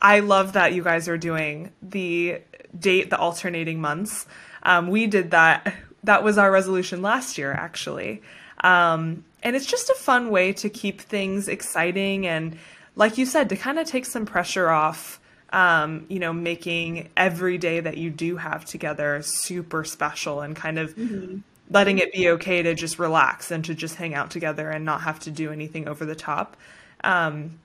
[0.00, 2.40] I love that you guys are doing the
[2.78, 4.26] date the alternating months.
[4.62, 5.74] Um, we did that.
[6.04, 8.22] That was our resolution last year, actually.
[8.62, 12.58] Um, and it's just a fun way to keep things exciting and,
[12.96, 17.58] like you said, to kind of take some pressure off um, you know, making every
[17.58, 21.38] day that you do have together super special and kind of mm-hmm.
[21.70, 25.02] letting it be okay to just relax and to just hang out together and not
[25.02, 26.56] have to do anything over the top.
[27.02, 27.58] Um,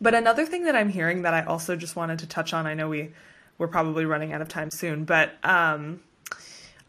[0.00, 2.74] but another thing that I'm hearing that I also just wanted to touch on, I
[2.74, 3.10] know we
[3.58, 6.00] we're probably running out of time soon, but um,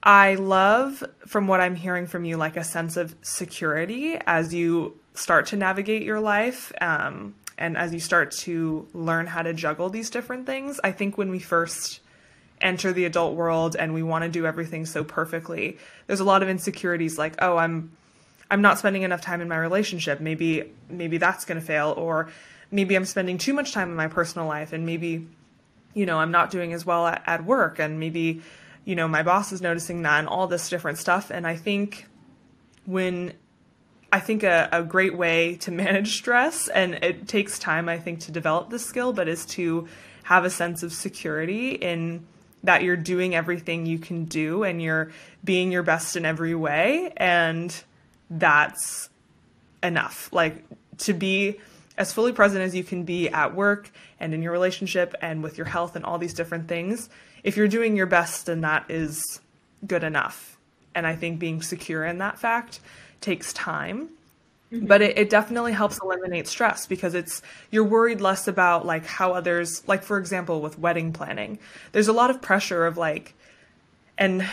[0.02, 4.98] I love from what I'm hearing from you like a sense of security as you
[5.14, 6.72] start to navigate your life.
[6.80, 11.18] Um, and as you start to learn how to juggle these different things, I think
[11.18, 12.00] when we first
[12.62, 16.42] enter the adult world and we want to do everything so perfectly, there's a lot
[16.42, 17.92] of insecurities like, oh, I'm
[18.52, 20.22] I'm not spending enough time in my relationship.
[20.22, 22.30] Maybe maybe that's going to fail or
[22.72, 25.28] maybe I'm spending too much time in my personal life and maybe
[26.00, 28.42] you know, I'm not doing as well at, at work and maybe
[28.86, 32.08] you know, my boss is noticing that and all this different stuff and I think
[32.86, 33.34] when
[34.12, 38.22] I think a, a great way to manage stress, and it takes time, I think,
[38.22, 39.88] to develop this skill, but is to
[40.24, 42.26] have a sense of security in
[42.64, 45.12] that you're doing everything you can do and you're
[45.44, 47.14] being your best in every way.
[47.16, 47.74] And
[48.30, 49.10] that's
[49.82, 50.30] enough.
[50.34, 50.64] Like
[51.00, 51.60] to be
[52.00, 55.58] as fully present as you can be at work and in your relationship and with
[55.58, 57.10] your health and all these different things.
[57.44, 59.42] If you're doing your best, then that is
[59.86, 60.58] good enough.
[60.96, 62.80] And I think being secure in that fact
[63.20, 64.10] takes time.
[64.72, 64.86] Mm-hmm.
[64.86, 69.34] But it, it definitely helps eliminate stress because it's you're worried less about like how
[69.34, 71.60] others like for example with wedding planning.
[71.92, 73.34] There's a lot of pressure of like
[74.18, 74.48] and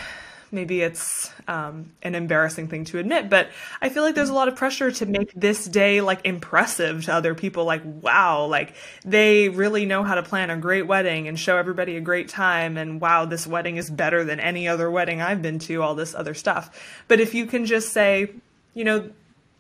[0.51, 3.49] maybe it's um, an embarrassing thing to admit, but
[3.81, 7.15] I feel like there's a lot of pressure to make this day like impressive to
[7.15, 7.65] other people.
[7.65, 8.75] Like, wow, like
[9.05, 12.77] they really know how to plan a great wedding and show everybody a great time.
[12.77, 16.15] And wow, this wedding is better than any other wedding I've been to, all this
[16.15, 17.03] other stuff.
[17.09, 18.31] But if you can just say,
[18.75, 19.11] you know,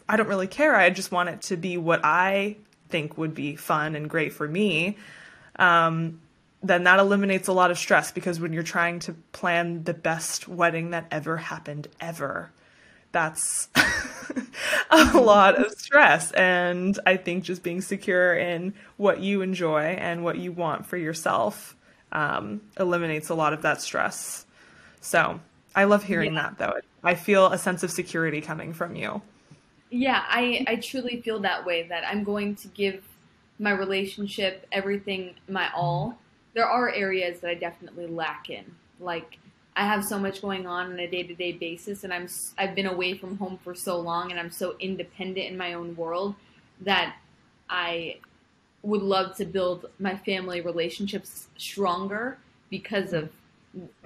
[0.08, 0.76] I don't really care.
[0.76, 2.56] I just want it to be what I
[2.88, 4.96] think would be fun and great for me.
[5.58, 6.20] Um,
[6.62, 10.48] then that eliminates a lot of stress because when you're trying to plan the best
[10.48, 12.50] wedding that ever happened ever,
[13.12, 13.68] that's
[14.90, 16.32] a lot of stress.
[16.32, 20.96] And I think just being secure in what you enjoy and what you want for
[20.96, 21.76] yourself
[22.12, 24.46] um, eliminates a lot of that stress.
[25.00, 25.40] So
[25.74, 26.42] I love hearing yeah.
[26.42, 26.80] that though.
[27.04, 29.22] I feel a sense of security coming from you.
[29.90, 33.04] Yeah, I, I truly feel that way that I'm going to give
[33.58, 36.18] my relationship everything, my all.
[36.56, 38.64] There are areas that I definitely lack in.
[38.98, 39.38] Like,
[39.76, 42.74] I have so much going on on a day to day basis, and I'm I've
[42.74, 46.34] been away from home for so long, and I'm so independent in my own world
[46.80, 47.16] that
[47.68, 48.20] I
[48.82, 52.38] would love to build my family relationships stronger
[52.70, 53.28] because of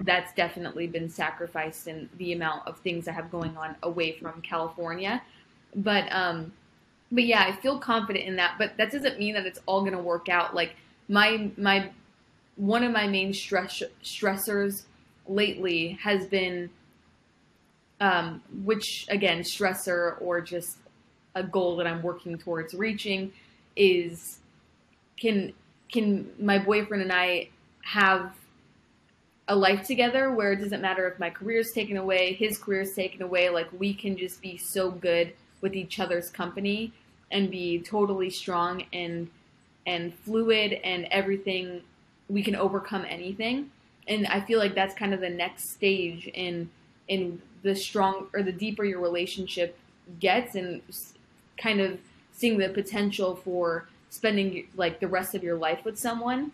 [0.01, 4.41] that's definitely been sacrificed in the amount of things I have going on away from
[4.41, 5.21] California.
[5.73, 6.51] But um,
[7.13, 8.55] but yeah, I feel confident in that.
[8.57, 10.53] But that doesn't mean that it's all going to work out.
[10.53, 10.75] Like
[11.07, 11.91] my my
[12.55, 14.83] one of my main stress stressors
[15.27, 16.69] lately has been
[17.99, 20.77] um, which again stressor or just
[21.35, 23.31] a goal that I'm working towards reaching
[23.75, 24.39] is
[25.17, 25.53] can
[25.91, 27.49] can my boyfriend and I
[27.83, 28.33] have
[29.47, 32.81] a life together where it doesn't matter if my career is taken away, his career
[32.81, 36.93] is taken away, like we can just be so good with each other's company
[37.31, 39.29] and be totally strong and
[39.85, 41.81] and fluid and everything
[42.31, 43.69] we can overcome anything.
[44.07, 46.69] And I feel like that's kind of the next stage in
[47.07, 49.77] in the strong or the deeper your relationship
[50.19, 50.81] gets and
[51.57, 51.99] kind of
[52.33, 56.51] seeing the potential for spending like the rest of your life with someone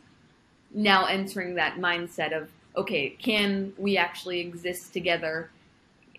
[0.74, 5.50] now entering that mindset of okay, can we actually exist together?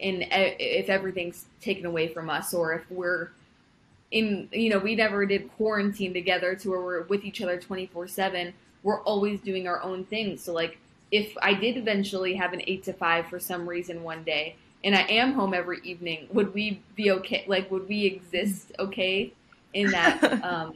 [0.01, 3.31] And if everything's taken away from us, or if we're
[4.11, 7.87] in, you know, we never did quarantine together to where we're with each other twenty
[7.87, 8.55] four seven.
[8.83, 10.43] We're always doing our own things.
[10.43, 10.79] So like,
[11.11, 14.95] if I did eventually have an eight to five for some reason one day, and
[14.95, 17.45] I am home every evening, would we be okay?
[17.49, 19.33] Like, would we exist okay
[19.75, 20.75] in that um,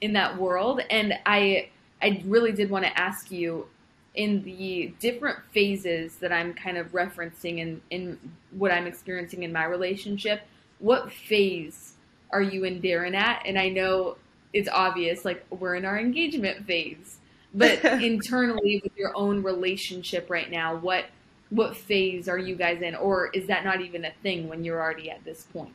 [0.00, 0.80] in that world?
[0.90, 1.68] And I
[2.00, 3.66] I really did want to ask you
[4.14, 8.18] in the different phases that I'm kind of referencing in, in
[8.50, 10.42] what I'm experiencing in my relationship,
[10.80, 11.92] what phase
[12.30, 13.42] are you and Darren at?
[13.46, 14.16] And I know
[14.52, 17.17] it's obvious, like we're in our engagement phase,
[17.54, 21.06] but internally with your own relationship right now, what
[21.50, 24.80] what phase are you guys in, or is that not even a thing when you're
[24.80, 25.72] already at this point?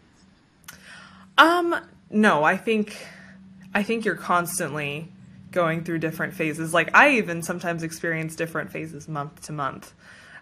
[1.37, 1.75] Um,
[2.11, 2.95] no, I think
[3.73, 5.09] I think you're constantly
[5.51, 6.73] going through different phases.
[6.73, 9.93] Like I even sometimes experience different phases month to month.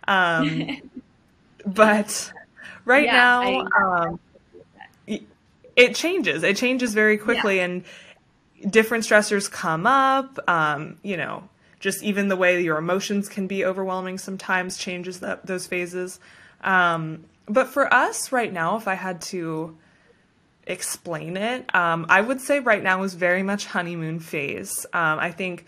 [0.07, 0.81] Um,
[1.65, 2.33] but
[2.85, 4.19] right yeah, now, um,
[5.75, 6.43] it changes.
[6.43, 7.65] It changes very quickly, yeah.
[7.65, 7.83] and
[8.69, 10.39] different stressors come up.
[10.49, 11.49] Um, you know,
[11.79, 16.19] just even the way your emotions can be overwhelming sometimes changes that, those phases.
[16.61, 19.77] Um, but for us right now, if I had to
[20.67, 21.73] explain it.
[21.75, 24.85] Um, I would say right now is very much honeymoon phase.
[24.93, 25.65] Um, I think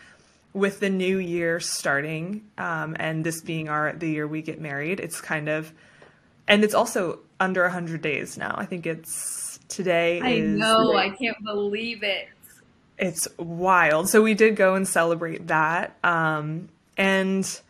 [0.53, 4.99] with the new year starting um, and this being our the year we get married,
[4.99, 5.73] it's kind of
[6.47, 8.55] and it's also under 100 days now.
[8.57, 12.27] I think it's today I know, I can't believe it.
[12.97, 14.09] It's wild.
[14.09, 15.97] So we did go and celebrate that.
[16.03, 17.61] Um, and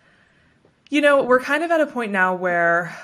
[0.89, 2.95] you know, we're kind of at a point now where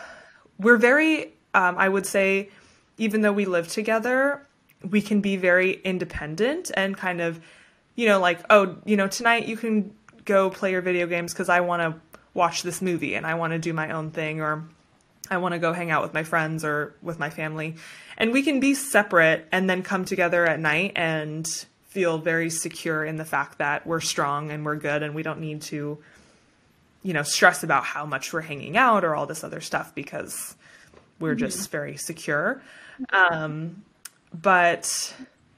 [0.60, 2.50] we're very um, I would say
[2.98, 4.46] even though we live together,
[4.88, 7.40] we can be very independent and kind of,
[7.96, 9.94] you know, like, oh, you know, tonight you can
[10.26, 12.00] go play your video games because I want to
[12.34, 14.66] watch this movie and I want to do my own thing or
[15.32, 17.76] I want to go hang out with my friends or with my family.
[18.18, 23.04] And we can be separate and then come together at night and feel very secure
[23.04, 25.98] in the fact that we're strong and we're good and we don't need to,
[27.04, 30.56] you know, stress about how much we're hanging out or all this other stuff because
[31.20, 31.46] we're mm-hmm.
[31.46, 32.62] just very secure.
[33.12, 33.84] Um,
[34.32, 35.14] but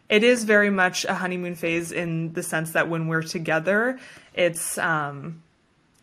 [0.07, 3.99] it is very much a honeymoon phase in the sense that when we're together,
[4.33, 5.41] it's um,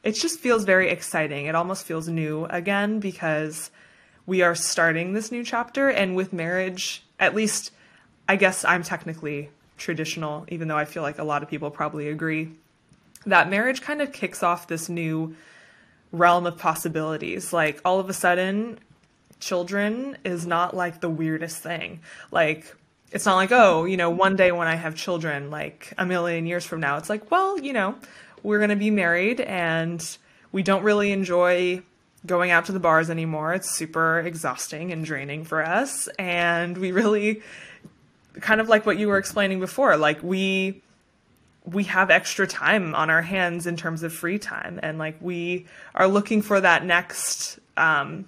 [0.03, 1.47] it just feels very exciting.
[1.47, 3.71] It almost feels new again because
[4.27, 7.71] we are starting this new chapter, and with marriage, at least,
[8.29, 12.09] I guess I'm technically traditional, even though I feel like a lot of people probably
[12.09, 12.51] agree
[13.27, 15.35] that marriage kind of kicks off this new
[16.13, 17.53] realm of possibilities.
[17.53, 18.79] Like all of a sudden,
[19.41, 22.01] children is not like the weirdest thing.
[22.31, 22.75] Like,
[23.11, 26.47] it's not like, oh, you know, one day when I have children, like a million
[26.47, 27.95] years from now, it's like, well, you know,
[28.43, 30.05] we're going to be married and
[30.53, 31.83] we don't really enjoy
[32.27, 33.55] going out to the bars anymore.
[33.55, 36.09] It's super exhausting and draining for us.
[36.19, 37.43] And we really,
[38.41, 40.83] kind of like what you were explaining before, like we,
[41.65, 45.67] we have extra time on our hands in terms of free time and like we
[45.95, 48.27] are looking for that next um,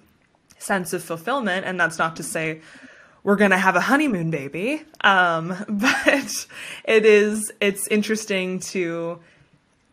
[0.57, 1.65] sense of fulfillment.
[1.65, 2.61] And that's not to say
[3.23, 4.83] we're going to have a honeymoon baby.
[5.01, 6.47] Um, but
[6.85, 9.19] it is, it's interesting to,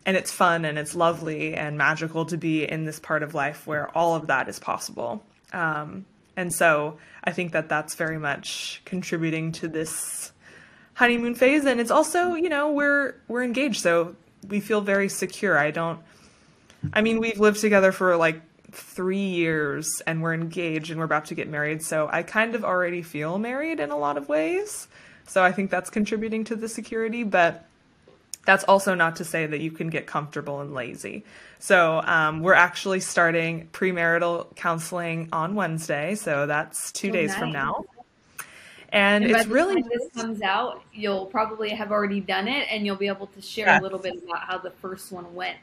[0.05, 3.67] and it's fun and it's lovely and magical to be in this part of life
[3.67, 5.23] where all of that is possible.
[5.53, 6.05] Um,
[6.35, 6.97] and so
[7.29, 10.31] I think that that's very much contributing to this
[10.95, 11.63] honeymoon phase.
[11.63, 13.81] And it's also, you know, we're, we're engaged.
[13.81, 14.15] So
[14.47, 15.55] we feel very secure.
[15.55, 15.99] I don't,
[16.91, 21.25] I mean, we've lived together for like three years and we're engaged and we're about
[21.25, 21.83] to get married.
[21.83, 24.87] So I kind of already feel married in a lot of ways.
[25.27, 27.68] So I think that's contributing to the security, but
[28.45, 31.23] that's also not to say that you can get comfortable and lazy.
[31.59, 36.15] So um, we're actually starting premarital counseling on Wednesday.
[36.15, 37.39] So that's two oh, days nice.
[37.39, 37.85] from now.
[38.91, 42.95] And, And it's really this comes out, you'll probably have already done it, and you'll
[42.95, 43.81] be able to share Yes.
[43.81, 45.57] a little bit about how the first one went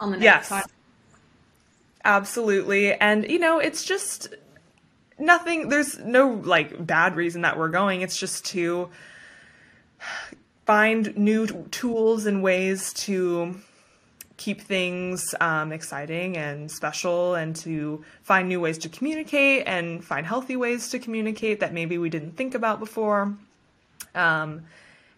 [0.00, 0.64] on the next Yes.
[0.64, 0.72] podcast.
[2.04, 2.94] Absolutely.
[2.94, 4.34] And, you know, it's just
[5.18, 8.00] nothing, there's no like bad reason that we're going.
[8.00, 8.88] It's just to
[10.68, 13.58] find new tools and ways to
[14.36, 20.26] keep things um, exciting and special and to find new ways to communicate and find
[20.26, 23.34] healthy ways to communicate that maybe we didn't think about before.
[24.14, 24.66] Um,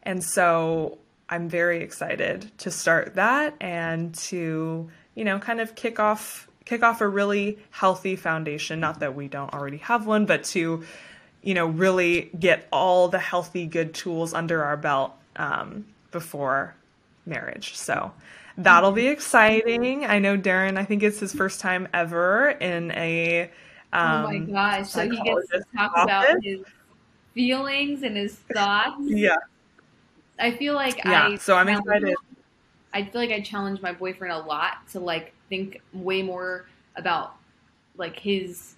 [0.05, 0.98] and so
[1.28, 6.84] I'm very excited to start that and to, you know, kind of kick off kick
[6.84, 8.78] off a really healthy foundation.
[8.78, 10.84] Not that we don't already have one, but to,
[11.42, 16.74] you know, really get all the healthy, good tools under our belt um, before
[17.26, 17.76] marriage.
[17.76, 18.12] So
[18.56, 20.04] that'll be exciting.
[20.04, 20.76] I know Darren.
[20.78, 23.50] I think it's his first time ever in a.
[23.92, 24.90] Um, oh my gosh!
[24.90, 26.04] So he gets to talk office.
[26.04, 26.60] about his
[27.34, 28.96] feelings and his thoughts.
[29.00, 29.36] Yeah.
[30.38, 31.28] I feel like Yeah.
[31.28, 32.16] I So I'm excited.
[32.94, 36.64] I feel like I challenge my boyfriend a lot to like think way more
[36.96, 37.36] about
[37.96, 38.74] like his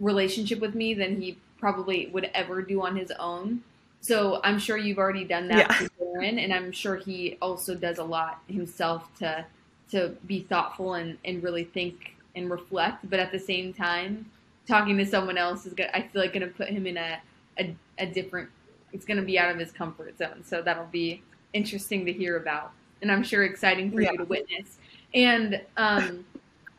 [0.00, 3.62] relationship with me than he probably would ever do on his own.
[4.06, 5.88] So I'm sure you've already done that Yeah.
[6.00, 9.44] Darren, and I'm sure he also does a lot himself to
[9.90, 13.08] to be thoughtful and, and really think and reflect.
[13.10, 14.30] But at the same time,
[14.66, 15.88] talking to someone else is good.
[15.94, 17.20] I feel like going to put him in a,
[17.58, 18.48] a a different.
[18.92, 22.36] It's going to be out of his comfort zone, so that'll be interesting to hear
[22.36, 22.70] about,
[23.02, 24.12] and I'm sure exciting for Yeah.
[24.12, 24.78] you to witness.
[25.14, 26.24] And um,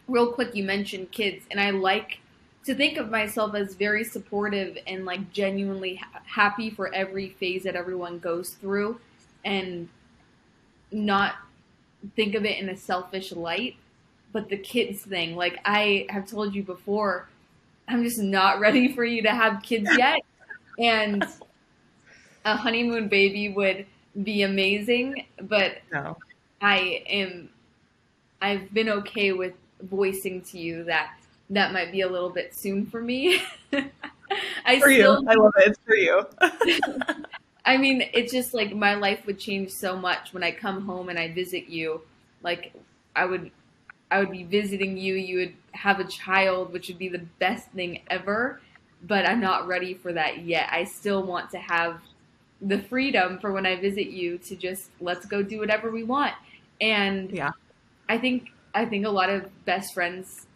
[0.08, 2.20] real quick, you mentioned kids, and I like
[2.68, 7.64] to think of myself as very supportive and like genuinely ha- happy for every phase
[7.64, 9.00] that everyone goes through,
[9.46, 9.88] and
[10.92, 11.36] not
[12.16, 13.78] think of it in a selfish light.
[14.34, 17.30] But the kids thing, like I have told you before,
[17.88, 20.20] I'm just not ready for you to have kids yet,
[20.78, 21.26] and
[22.44, 23.86] a honeymoon baby would
[24.24, 26.18] be amazing, but No.
[26.62, 27.50] I am
[28.42, 29.54] I've been okay with
[29.84, 31.17] voicing to you that
[31.50, 33.42] that might be a little bit soon for me.
[34.66, 35.28] I For still you.
[35.28, 35.70] I love it.
[35.70, 36.26] It's for you.
[37.66, 41.10] I mean, it's just like my life would change so much when I come home
[41.10, 42.02] and I visit you.
[42.42, 42.74] Like
[43.16, 43.52] I would
[44.12, 47.72] I would be visiting you, you would have a child, which would be the best
[47.72, 48.62] thing ever,
[49.04, 50.70] but I'm not ready for that yet.
[50.72, 52.02] I still want to have
[52.62, 56.36] the freedom for when I visit you to just let's go do whatever we want.
[56.82, 57.52] And Yeah.
[58.10, 60.47] I think I think a lot of best friends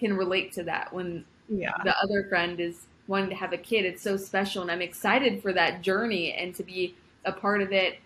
[0.00, 1.72] can relate to that when Yeah.
[1.84, 3.84] the other friend is wanting to have a kid.
[3.84, 6.94] It's so special, and I'm excited for that journey and to be
[7.24, 7.98] a part of it,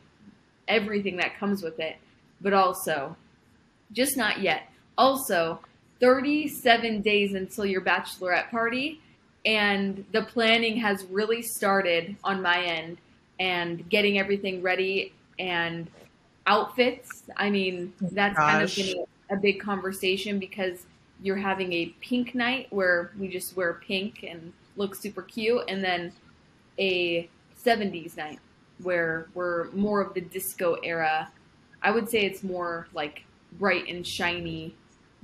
[0.67, 1.97] everything that comes with it.
[2.41, 3.17] But also,
[3.93, 4.69] just not yet.
[4.99, 5.61] Also,
[6.01, 9.01] 37 days until your bachelorette party,
[9.47, 12.99] and the planning has really started on my end
[13.39, 15.91] and getting everything ready and
[16.47, 17.25] outfits.
[17.37, 20.87] I mean, that's kind of been a big conversation because
[21.23, 25.83] you're having a pink night where we just wear pink and look super cute, and
[25.83, 26.13] then
[26.79, 27.29] a
[27.65, 28.41] 70s night
[28.83, 31.31] where we're more of the disco era.
[31.83, 34.75] I would say it's more like bright and shiny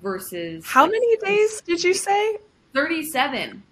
[0.03, 2.39] versus How like, many days did you say?
[2.75, 3.63] 37.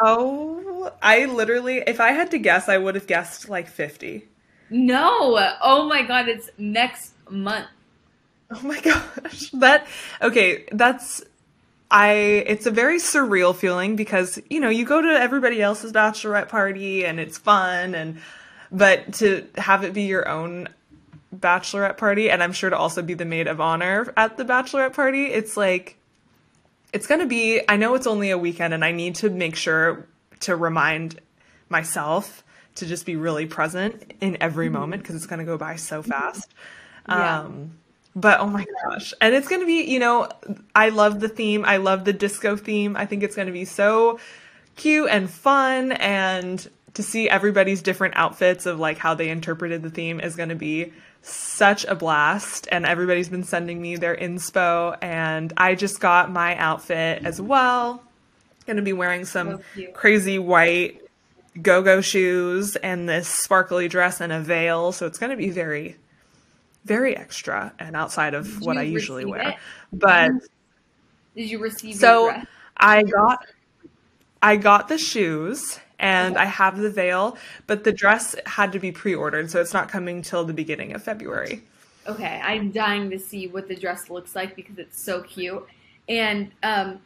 [0.00, 4.26] Oh, I literally, if I had to guess, I would have guessed like 50.
[4.70, 5.38] No.
[5.62, 7.68] Oh my god, it's next month.
[8.50, 9.50] Oh my gosh.
[9.52, 9.86] That,
[10.20, 11.22] okay, that's,
[11.92, 12.12] I,
[12.46, 17.04] it's a very surreal feeling because, you know, you go to everybody else's bachelorette party
[17.04, 18.18] and it's fun and,
[18.72, 20.70] but to have it be your own
[21.36, 24.94] bachelorette party and I'm sure to also be the maid of honor at the bachelorette
[24.94, 25.98] party, it's like,
[26.94, 29.54] it's going to be, I know it's only a weekend and I need to make
[29.54, 30.06] sure
[30.40, 31.20] to remind
[31.68, 32.42] myself
[32.76, 36.02] to just be really present in every moment because it's going to go by so
[36.02, 36.48] fast.
[37.06, 37.40] Yeah.
[37.40, 37.72] Um,
[38.14, 39.14] but oh my gosh.
[39.20, 40.28] And it's going to be, you know,
[40.74, 41.64] I love the theme.
[41.64, 42.96] I love the disco theme.
[42.96, 44.18] I think it's going to be so
[44.76, 49.90] cute and fun and to see everybody's different outfits of like how they interpreted the
[49.90, 54.96] theme is going to be such a blast and everybody's been sending me their inspo
[55.00, 58.02] and I just got my outfit as well.
[58.66, 61.00] Going to be wearing some So crazy white
[61.60, 65.96] go-go shoes and this sparkly dress and a veil, so it's going to be very
[66.84, 69.50] very extra and outside of Did what I usually wear.
[69.50, 69.56] it?
[69.92, 70.32] But
[71.36, 72.42] Did you receive so?
[72.76, 73.46] I got
[74.42, 77.38] I got the shoes and I have the veil,
[77.68, 81.02] but the dress had to be pre-ordered, so it's not coming till the beginning of
[81.02, 81.62] February.
[82.08, 85.64] Okay, I'm dying to see what the dress looks like because it's so cute.
[86.08, 86.98] And um,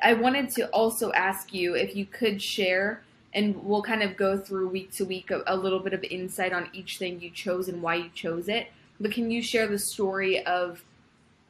[0.00, 3.02] I wanted to also ask you if you could share
[3.34, 6.52] and we'll kind of go through week to week a, a little bit of insight
[6.52, 8.68] on each thing you chose and why you chose it.
[9.00, 10.82] But can you share the story of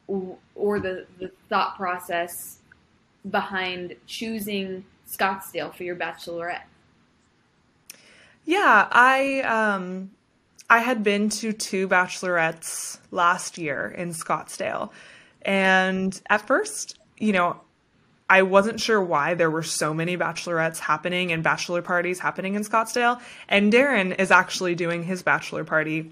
[0.07, 2.59] or the, the thought process
[3.29, 6.63] behind choosing Scottsdale for your bachelorette?
[8.45, 10.11] Yeah, I um
[10.69, 14.91] I had been to two bachelorettes last year in Scottsdale.
[15.43, 17.61] And at first, you know,
[18.27, 22.63] I wasn't sure why there were so many bachelorettes happening and bachelor parties happening in
[22.63, 23.21] Scottsdale.
[23.47, 26.11] And Darren is actually doing his bachelor party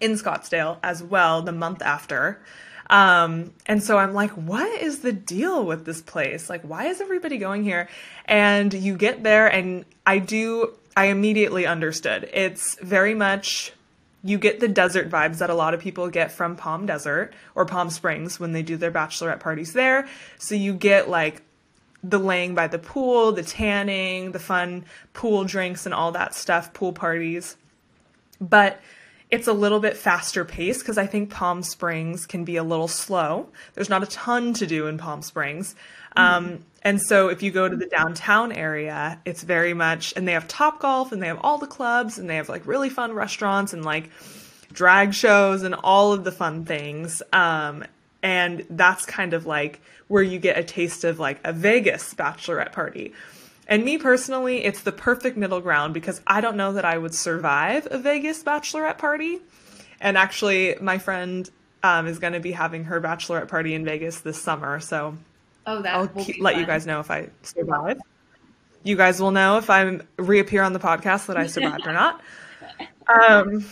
[0.00, 2.40] in Scottsdale as well the month after.
[2.88, 6.50] Um, and so I'm like, what is the deal with this place?
[6.50, 7.88] Like, why is everybody going here?
[8.24, 12.28] And you get there, and I do, I immediately understood.
[12.32, 13.72] It's very much
[14.22, 17.64] you get the desert vibes that a lot of people get from Palm Desert or
[17.64, 20.08] Palm Springs when they do their bachelorette parties there.
[20.38, 21.42] So you get like
[22.02, 26.72] the laying by the pool, the tanning, the fun pool drinks and all that stuff,
[26.74, 27.56] pool parties.
[28.40, 28.80] But
[29.30, 32.88] it's a little bit faster paced because I think Palm Springs can be a little
[32.88, 33.48] slow.
[33.74, 35.74] There's not a ton to do in Palm Springs.
[36.16, 40.32] Um, and so if you go to the downtown area, it's very much, and they
[40.32, 43.12] have Top Golf and they have all the clubs and they have like really fun
[43.12, 44.10] restaurants and like
[44.72, 47.22] drag shows and all of the fun things.
[47.32, 47.84] Um,
[48.22, 52.72] and that's kind of like where you get a taste of like a Vegas bachelorette
[52.72, 53.12] party.
[53.70, 57.14] And me personally, it's the perfect middle ground because I don't know that I would
[57.14, 59.38] survive a Vegas bachelorette party.
[60.00, 61.48] And actually, my friend
[61.82, 64.80] um, is going to be having her bachelorette party in Vegas this summer.
[64.80, 65.16] So
[65.66, 66.10] Oh, that I'll
[66.40, 68.00] let you guys know if I survive.
[68.82, 72.20] You guys will know if I reappear on the podcast that I survived or not.
[73.08, 73.64] Um,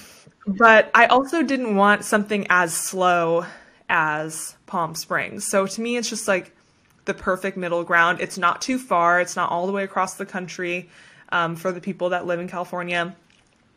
[0.49, 3.47] but I also didn't want something as slow
[3.89, 5.47] as Palm Springs.
[5.47, 6.57] So to me, it's just like
[7.09, 8.21] the perfect middle ground.
[8.21, 9.21] It's not too far.
[9.21, 10.91] It's not all the way across the country
[11.31, 13.17] um, for the people that live in California,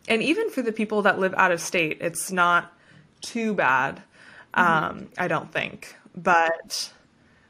[0.08, 1.98] and even for the people that live out of state.
[2.02, 2.72] It's not
[3.22, 4.04] too bad.
[4.54, 4.62] Mm-hmm.
[4.62, 6.92] Um, I don't think, but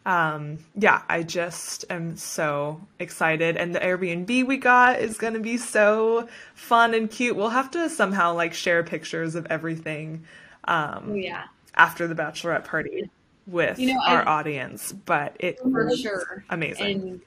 [0.05, 3.57] um, yeah, I just am so excited.
[3.57, 7.35] And the Airbnb we got is going to be so fun and cute.
[7.35, 10.25] We'll have to somehow like share pictures of everything.
[10.65, 11.45] Um, oh, yeah.
[11.73, 13.09] After the bachelorette party
[13.47, 17.01] with you know, our I, audience, but it for sure amazing.
[17.01, 17.21] And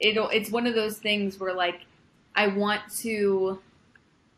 [0.00, 1.82] it'll it's one of those things where like
[2.34, 3.58] I want to.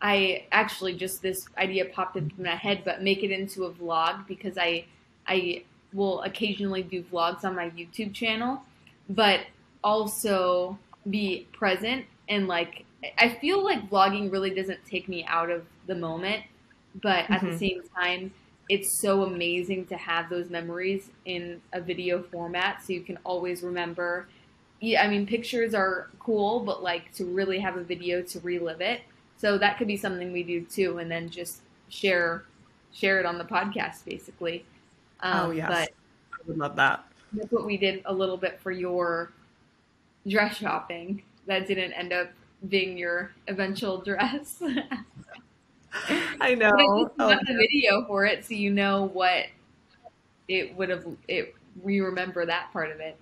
[0.03, 4.27] I actually just this idea popped into my head, but make it into a vlog
[4.27, 4.85] because I
[5.27, 5.63] I
[5.95, 8.63] will occasionally do vlogs on my YouTube channel,
[9.09, 9.41] but
[9.83, 12.85] also be present and like
[13.19, 16.43] I feel like vlogging really doesn't take me out of the moment,
[17.03, 17.51] but at mm-hmm.
[17.51, 18.33] the same time,
[18.69, 23.63] it's so amazing to have those memories in a video format so you can always
[23.63, 24.27] remember.
[24.81, 28.81] Yeah, I mean, pictures are cool, but like to really have a video to relive
[28.81, 29.03] it.
[29.37, 32.45] So that could be something we do too, and then just share
[32.93, 34.65] share it on the podcast basically.
[35.23, 35.91] Oh, um, oh yes, but
[36.33, 37.05] I would love that.
[37.33, 39.33] That's what we did a little bit for your
[40.27, 41.23] dress shopping.
[41.47, 42.31] That didn't end up
[42.69, 44.63] being your eventual dress.
[46.41, 46.71] I know.
[46.71, 49.47] But I just oh, the video for it, so you know what
[50.49, 51.07] it would have.
[51.29, 53.17] It we remember that part of it.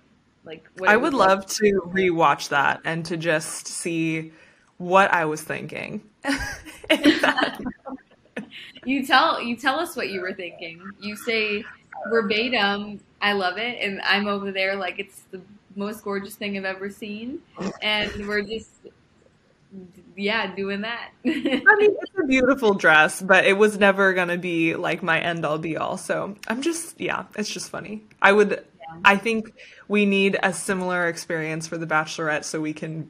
[0.45, 1.47] Like I would love like.
[1.49, 4.33] to rewatch that and to just see
[4.77, 6.03] what I was thinking.
[8.85, 10.81] you tell you tell us what you were thinking.
[10.99, 11.63] You say
[12.09, 15.41] verbatim, I love it, and I'm over there like it's the
[15.75, 17.39] most gorgeous thing I've ever seen,
[17.81, 18.69] and we're just
[20.15, 21.11] yeah, doing that.
[21.25, 25.45] I mean, it's a beautiful dress, but it was never gonna be like my end
[25.45, 25.97] all be all.
[25.97, 28.03] So I'm just yeah, it's just funny.
[28.21, 28.99] I would yeah.
[29.05, 29.53] I think
[29.87, 33.09] we need a similar experience for the Bachelorette so we can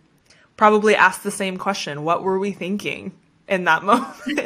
[0.58, 2.04] probably ask the same question.
[2.04, 3.14] What were we thinking
[3.48, 4.16] in that moment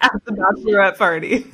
[0.00, 1.46] at the Bachelorette party?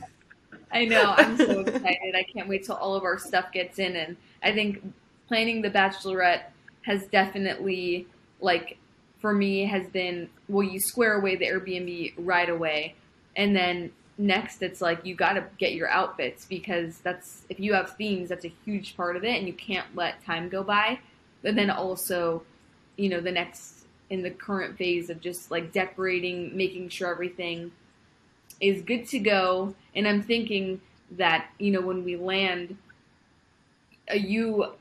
[0.72, 1.14] I know.
[1.16, 2.14] I'm so excited.
[2.14, 3.96] I can't wait till all of our stuff gets in.
[3.96, 4.82] And I think
[5.28, 6.42] planning the Bachelorette
[6.82, 8.06] has definitely,
[8.40, 8.78] like,
[9.20, 12.94] for me, has been well, you square away the Airbnb right away.
[13.36, 17.74] And then next, it's like you got to get your outfits because that's, if you
[17.74, 19.36] have themes, that's a huge part of it.
[19.36, 21.00] And you can't let time go by.
[21.42, 22.42] But then also,
[22.96, 27.72] you know, the next, in the current phase of just like decorating, making sure everything
[28.60, 29.74] is good to go.
[29.94, 30.80] And I'm thinking
[31.12, 32.76] that, you know, when we land,
[34.10, 34.72] uh, you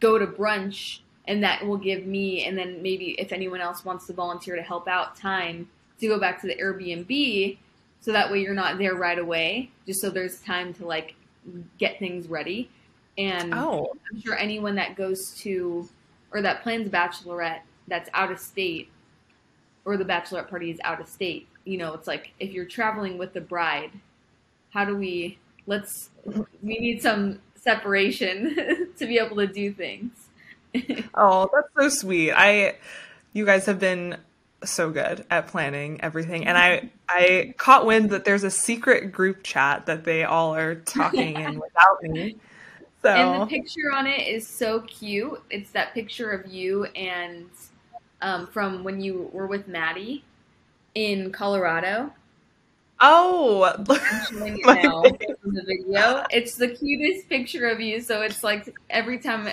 [0.00, 4.06] go to brunch and that will give me, and then maybe if anyone else wants
[4.06, 5.68] to volunteer to help out, time
[6.00, 7.58] to go back to the Airbnb.
[8.00, 11.14] So that way you're not there right away, just so there's time to like
[11.78, 12.70] get things ready.
[13.18, 13.92] And oh.
[14.10, 15.88] I'm sure anyone that goes to
[16.32, 18.90] or that plans a bachelorette that's out of state
[19.84, 21.46] or the bachelorette party is out of state.
[21.64, 23.92] You know, it's like if you're traveling with the bride,
[24.70, 30.21] how do we let's we need some separation to be able to do things.
[31.14, 32.32] oh, that's so sweet.
[32.32, 32.76] I
[33.32, 34.16] you guys have been
[34.64, 39.42] so good at planning everything and I I caught wind that there's a secret group
[39.42, 42.36] chat that they all are talking in without me.
[43.02, 45.42] So And the picture on it is so cute.
[45.50, 47.50] It's that picture of you and
[48.20, 50.24] um, from when you were with Maddie
[50.94, 52.12] in Colorado.
[53.00, 56.24] Oh, the video.
[56.30, 58.00] It's the cutest picture of you.
[58.00, 59.48] So it's like every time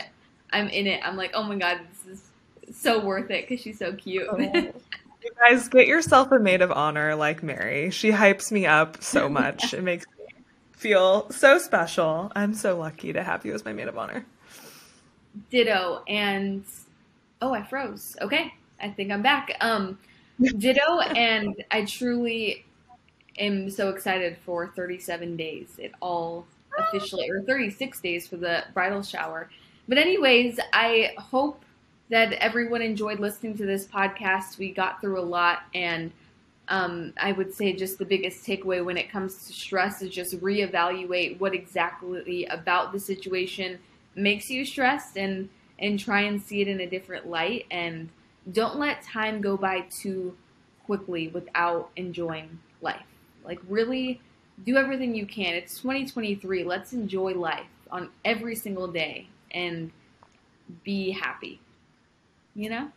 [0.51, 3.79] I'm in it, I'm like, oh my god, this is so worth it because she's
[3.79, 4.27] so cute.
[4.29, 4.37] Oh.
[5.23, 7.89] you guys, get yourself a maid of honor like Mary.
[7.91, 9.73] She hypes me up so much.
[9.73, 10.25] it makes me
[10.71, 12.31] feel so special.
[12.35, 14.25] I'm so lucky to have you as my maid of honor.
[15.49, 16.03] Ditto.
[16.07, 16.63] And
[17.41, 18.15] oh, I froze.
[18.21, 19.55] Okay, I think I'm back.
[19.61, 19.97] Um,
[20.57, 22.65] ditto, and I truly
[23.37, 25.69] am so excited for 37 days.
[25.77, 26.45] It all
[26.77, 29.49] officially, or 36 days for the bridal shower.
[29.89, 31.65] But, anyways, I hope
[32.09, 34.59] that everyone enjoyed listening to this podcast.
[34.59, 36.11] We got through a lot, and
[36.67, 40.39] um, I would say just the biggest takeaway when it comes to stress is just
[40.41, 43.79] reevaluate what exactly about the situation
[44.13, 45.49] makes you stressed and
[45.79, 48.09] and try and see it in a different light and
[48.51, 50.35] don't let time go by too
[50.85, 53.05] quickly without enjoying life.
[53.43, 54.21] Like really
[54.65, 55.55] do everything you can.
[55.55, 56.63] It's 2023.
[56.63, 59.91] Let's enjoy life on every single day and
[60.83, 61.59] be happy.
[62.55, 62.91] You know?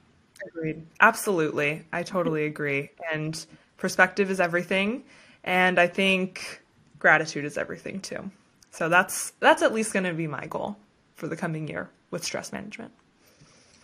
[0.46, 0.84] Agreed.
[1.00, 1.84] Absolutely.
[1.92, 2.90] I totally agree.
[3.12, 3.44] And
[3.76, 5.04] perspective is everything.
[5.44, 6.62] And I think
[6.98, 8.30] gratitude is everything too.
[8.70, 10.76] So that's that's at least going to be my goal
[11.14, 12.92] for the coming year with stress management.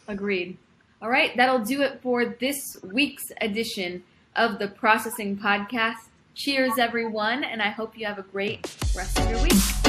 [0.09, 0.57] Agreed.
[1.01, 4.03] All right, that'll do it for this week's edition
[4.35, 6.09] of the Processing Podcast.
[6.35, 9.88] Cheers, everyone, and I hope you have a great rest of your week.